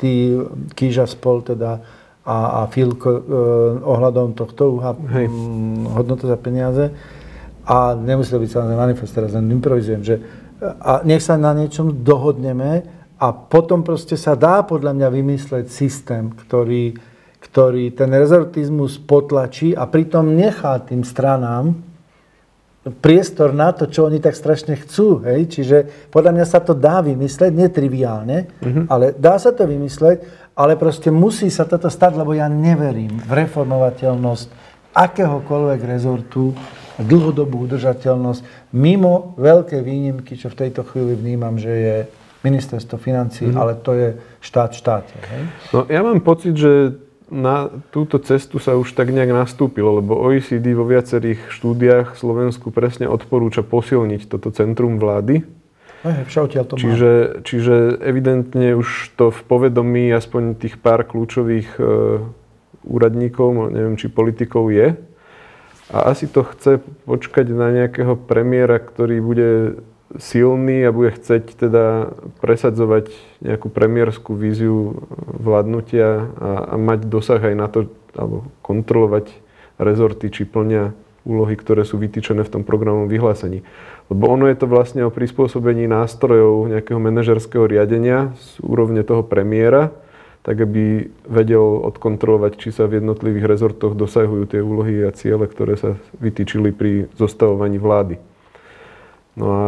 [0.00, 0.40] tí
[0.72, 1.84] Kýža spol teda
[2.24, 3.20] a, a Filko eh,
[3.84, 6.96] ohľadom tohto uha, hm, hodnota za peniaze.
[7.66, 10.16] A nemusí to byť samozrejme manifest, teraz len improvizujem, že
[10.62, 12.86] a nech sa na niečom dohodneme
[13.20, 16.96] a potom proste sa dá podľa mňa vymysleť systém, ktorý,
[17.42, 21.76] ktorý ten rezortizmus potlačí a pritom nechá tým stranám
[22.86, 25.26] priestor na to, čo oni tak strašne chcú.
[25.26, 25.58] Hej?
[25.58, 25.76] Čiže
[26.08, 28.84] podľa mňa sa to dá vymysleť, netriviálne, mm-hmm.
[28.86, 30.22] ale dá sa to vymysleť,
[30.54, 34.48] ale proste musí sa toto stať, lebo ja neverím v reformovateľnosť
[34.94, 36.54] akéhokoľvek rezortu,
[37.00, 41.96] dlhodobú udržateľnosť, mimo veľké výnimky, čo v tejto chvíli vnímam, že je
[42.44, 43.60] ministerstvo financí, mm-hmm.
[43.60, 44.08] ale to je
[44.40, 45.16] štát štáte.
[45.18, 45.42] Hej?
[45.74, 50.78] No ja mám pocit, že na túto cestu sa už tak nejak nastúpilo, lebo OECD
[50.78, 55.42] vo viacerých štúdiách Slovensku presne odporúča posilniť toto centrum vlády.
[56.62, 61.82] to čiže, čiže evidentne už to v povedomí aspoň tých pár kľúčových e,
[62.86, 64.94] úradníkov, neviem či politikov je.
[65.90, 69.50] A asi to chce počkať na nejakého premiéra, ktorý bude
[70.18, 73.10] silný a bude chceť teda presadzovať
[73.42, 79.30] nejakú premiérskú víziu vládnutia a, a mať dosah aj na to, alebo kontrolovať
[79.78, 80.94] rezorty, či plnia
[81.26, 83.66] úlohy, ktoré sú vytýčené v tom programovom vyhlásení.
[84.06, 89.90] Lebo ono je to vlastne o prispôsobení nástrojov nejakého manažerského riadenia z úrovne toho premiéra,
[90.46, 95.74] tak aby vedel odkontrolovať, či sa v jednotlivých rezortoch dosahujú tie úlohy a ciele, ktoré
[95.74, 98.14] sa vytýčili pri zostavovaní vlády.
[99.34, 99.62] No a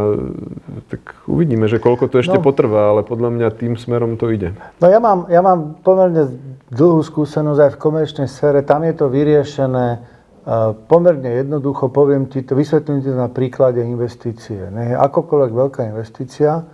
[0.87, 2.47] tak uvidíme, že koľko to ešte no.
[2.47, 4.55] potrvá, ale podľa mňa tým smerom to ide.
[4.79, 6.31] No ja mám, ja mám pomerne
[6.70, 8.62] dlhú skúsenosť aj v komerčnej sfére.
[8.62, 11.91] Tam je to vyriešené uh, pomerne jednoducho.
[11.91, 14.70] Poviem ti to, vysvetlím ti to na príklade investície.
[14.72, 14.95] Ne?
[14.95, 16.64] Akokoľvek veľká investícia,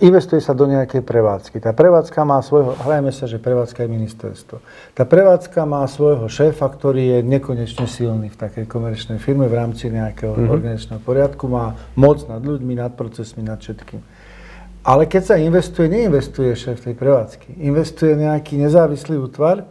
[0.00, 1.60] investuje sa do nejakej prevádzky.
[1.60, 4.56] Tá prevádzka má svojho, hrajme sa, že prevádzka je ministerstvo.
[4.96, 9.92] Tá prevádzka má svojho šéfa, ktorý je nekonečne silný v takej komerčnej firme v rámci
[9.92, 10.54] nejakého mm-hmm.
[10.56, 14.00] organizačného poriadku, má moc nad ľuďmi, nad procesmi, nad všetkým.
[14.84, 17.60] Ale keď sa investuje, neinvestuje šéf tej prevádzky.
[17.60, 19.68] Investuje nejaký nezávislý útvar,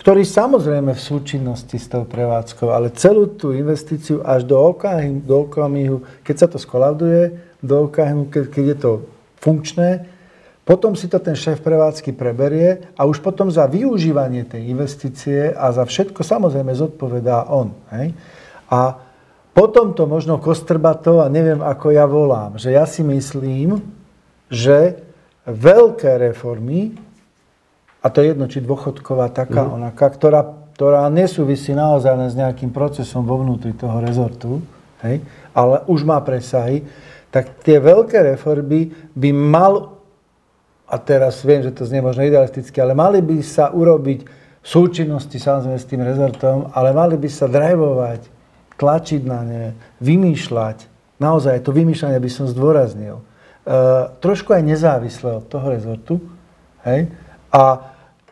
[0.00, 5.44] ktorý samozrejme v súčinnosti s tou prevádzkou, ale celú tú investíciu až do okamihu, do
[5.44, 8.92] okamihu keď sa to skolauduje, do OKM, keď, keď je to
[9.40, 9.88] funkčné,
[10.64, 15.74] potom si to ten šéf prevádzky preberie a už potom za využívanie tej investície a
[15.74, 17.74] za všetko samozrejme zodpovedá on.
[17.90, 18.14] Hej?
[18.70, 19.02] A
[19.50, 23.82] potom to možno kostrbato a neviem, ako ja volám, že ja si myslím,
[24.46, 25.02] že
[25.50, 26.94] veľké reformy,
[28.00, 29.74] a to je jedno, či dôchodková taká, mm.
[29.74, 34.62] onaká, ktorá, ktorá nesúvisí naozaj s nejakým procesom vo vnútri toho rezortu,
[35.02, 35.18] hej,
[35.50, 36.86] ale už má presahy,
[37.30, 40.02] tak tie veľké reformy by mal,
[40.90, 44.20] a teraz viem, že to znie možno idealisticky, ale mali by sa urobiť
[44.60, 48.28] v súčinnosti samozrejme s tým rezortom, ale mali by sa drivovať,
[48.76, 49.64] tlačiť na ne,
[50.04, 50.90] vymýšľať.
[51.20, 53.20] Naozaj, to vymýšľanie by som zdôraznil.
[53.20, 53.22] E,
[54.24, 56.14] trošku aj nezávisle od toho rezortu.
[56.84, 57.12] Hej?
[57.52, 57.89] A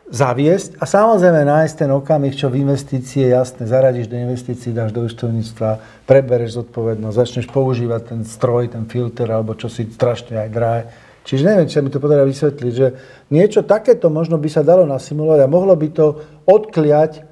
[0.09, 5.05] zaviesť a samozrejme nájsť ten okamih, čo v investície, jasne, zaradíš do investícií, dáš do
[5.05, 10.83] účtovníctva, prebereš zodpovednosť, začneš používať ten stroj, ten filter, alebo čo si strašne aj drahé.
[11.29, 12.87] Čiže neviem, či sa mi to podarí vysvetliť, že
[13.29, 16.07] niečo takéto možno by sa dalo nasimulovať a mohlo by to
[16.49, 17.29] odkliať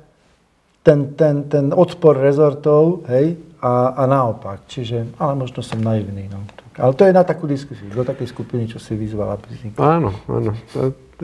[0.85, 4.69] ten, ten, ten odpor rezortov, hej, a, a naopak.
[4.69, 6.29] Čiže, ale možno som naivný.
[6.29, 6.45] No.
[6.77, 9.41] Ale to je na takú diskusiu, do takej skupiny, čo si vyzvala.
[9.81, 10.53] Áno, áno.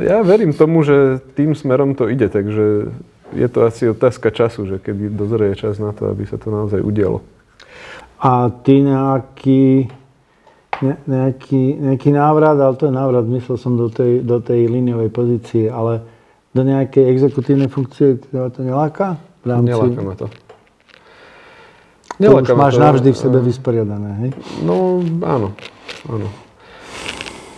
[0.01, 2.88] Ja verím tomu, že tým smerom to ide, takže
[3.36, 6.80] je to asi otázka času, že kedy dozrie čas na to, aby sa to naozaj
[6.80, 7.20] udialo.
[8.22, 9.93] A ty nejaký,
[10.80, 15.12] ne, nejaký, nejaký návrat, ale to je návrat, myslel som do tej, do tej líniovej
[15.12, 16.01] pozície, ale
[16.57, 19.20] do nejakej exekutívnej funkcie to neláka?
[19.45, 19.76] V rámci...
[19.76, 20.26] Neláka ma to.
[22.16, 24.30] Neláka to už máš to, navždy v sebe vysporiadané, hej?
[24.64, 25.53] No, áno,
[26.09, 26.28] áno.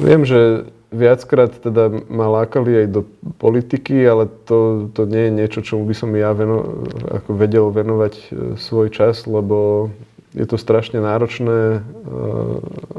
[0.02, 3.02] Viem, že viackrát teda ma lákali aj do
[3.42, 8.14] politiky, ale to, to nie je niečo, čomu by som ja veno, ako vedel venovať
[8.14, 8.24] e,
[8.54, 9.90] svoj čas, lebo
[10.34, 11.78] je to strašne náročné e,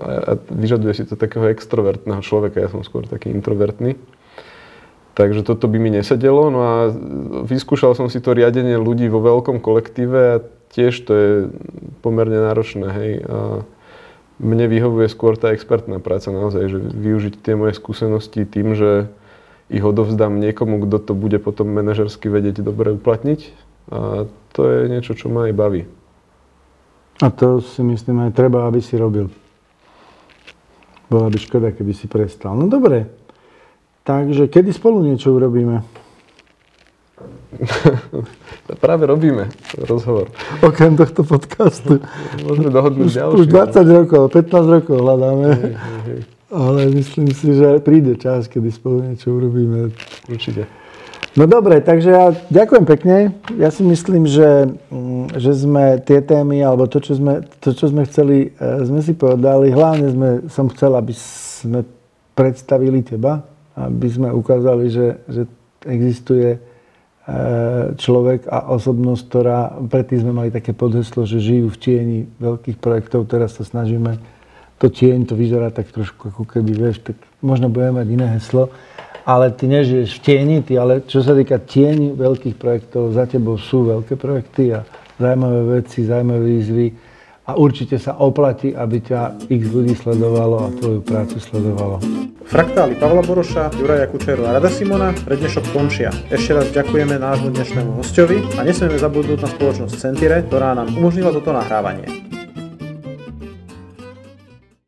[0.03, 2.59] a vyžaduje si to takého extrovertného človeka.
[2.59, 3.95] Ja som skôr taký introvertný.
[5.15, 6.51] Takže toto by mi nesedelo.
[6.51, 6.75] No a
[7.47, 10.43] vyskúšal som si to riadenie ľudí vo veľkom kolektíve a
[10.75, 11.31] tiež to je
[12.03, 12.87] pomerne náročné.
[12.91, 13.11] Hej.
[13.23, 13.63] A
[14.39, 19.07] mne vyhovuje skôr tá expertná práca naozaj, že využiť tie moje skúsenosti tým, že
[19.71, 23.39] ich odovzdám niekomu, kto to bude potom manažersky vedieť dobre uplatniť.
[23.89, 25.83] A to je niečo, čo ma aj baví.
[27.23, 29.31] A to si myslím aj treba, aby si robil.
[31.07, 32.57] Bola by škoda, keby si prestal.
[32.57, 33.07] No dobre.
[34.05, 35.81] Takže kedy spolu niečo urobíme?
[38.83, 39.49] Práve robíme
[39.85, 40.29] rozhovor.
[40.61, 42.01] Okrem tohto podcastu.
[42.41, 43.35] Môžeme dohodnúť Už, ďalší.
[43.37, 45.49] už 20 rokov, 15 rokov hľadáme.
[46.53, 49.91] Ale myslím si, že príde čas, kedy spolu niečo urobíme.
[50.29, 50.69] Určite.
[51.35, 53.35] No dobre, takže ja ďakujem pekne.
[53.59, 57.91] Ja si myslím, že, mm, že sme tie témy, alebo to, čo sme, to, čo
[57.91, 59.67] sme chceli, e, sme si povedali.
[59.67, 61.83] Hlavne sme, som chcel, aby sme
[62.39, 63.43] predstavili teba,
[63.75, 65.43] aby sme ukázali, že, že
[65.83, 66.55] existuje
[67.97, 69.59] človek a osobnosť, ktorá,
[69.89, 74.21] predtým sme mali také podheslo, že žijú v tieni veľkých projektov, teraz sa snažíme
[74.77, 78.69] to tieň, to vyzerá tak trošku ako keby, vieš, tak možno budeme mať iné heslo,
[79.25, 83.57] ale ty nežiješ v tieni, ty, ale čo sa týka tieni veľkých projektov, za tebou
[83.57, 84.85] sú veľké projekty a
[85.17, 86.87] zaujímavé veci, zaujímavé výzvy
[87.45, 92.01] a určite sa oplatí, aby ťa x ľudí sledovalo a tvoju prácu sledovalo.
[92.45, 96.13] Fraktály Pavla Boroša, Juraja Kučeru a Rada Simona pre dnešok končia.
[96.29, 101.33] Ešte raz ďakujeme nášmu dnešnému hostovi a nesmieme zabudnúť na spoločnosť Centire, ktorá nám umožnila
[101.33, 102.05] toto nahrávanie.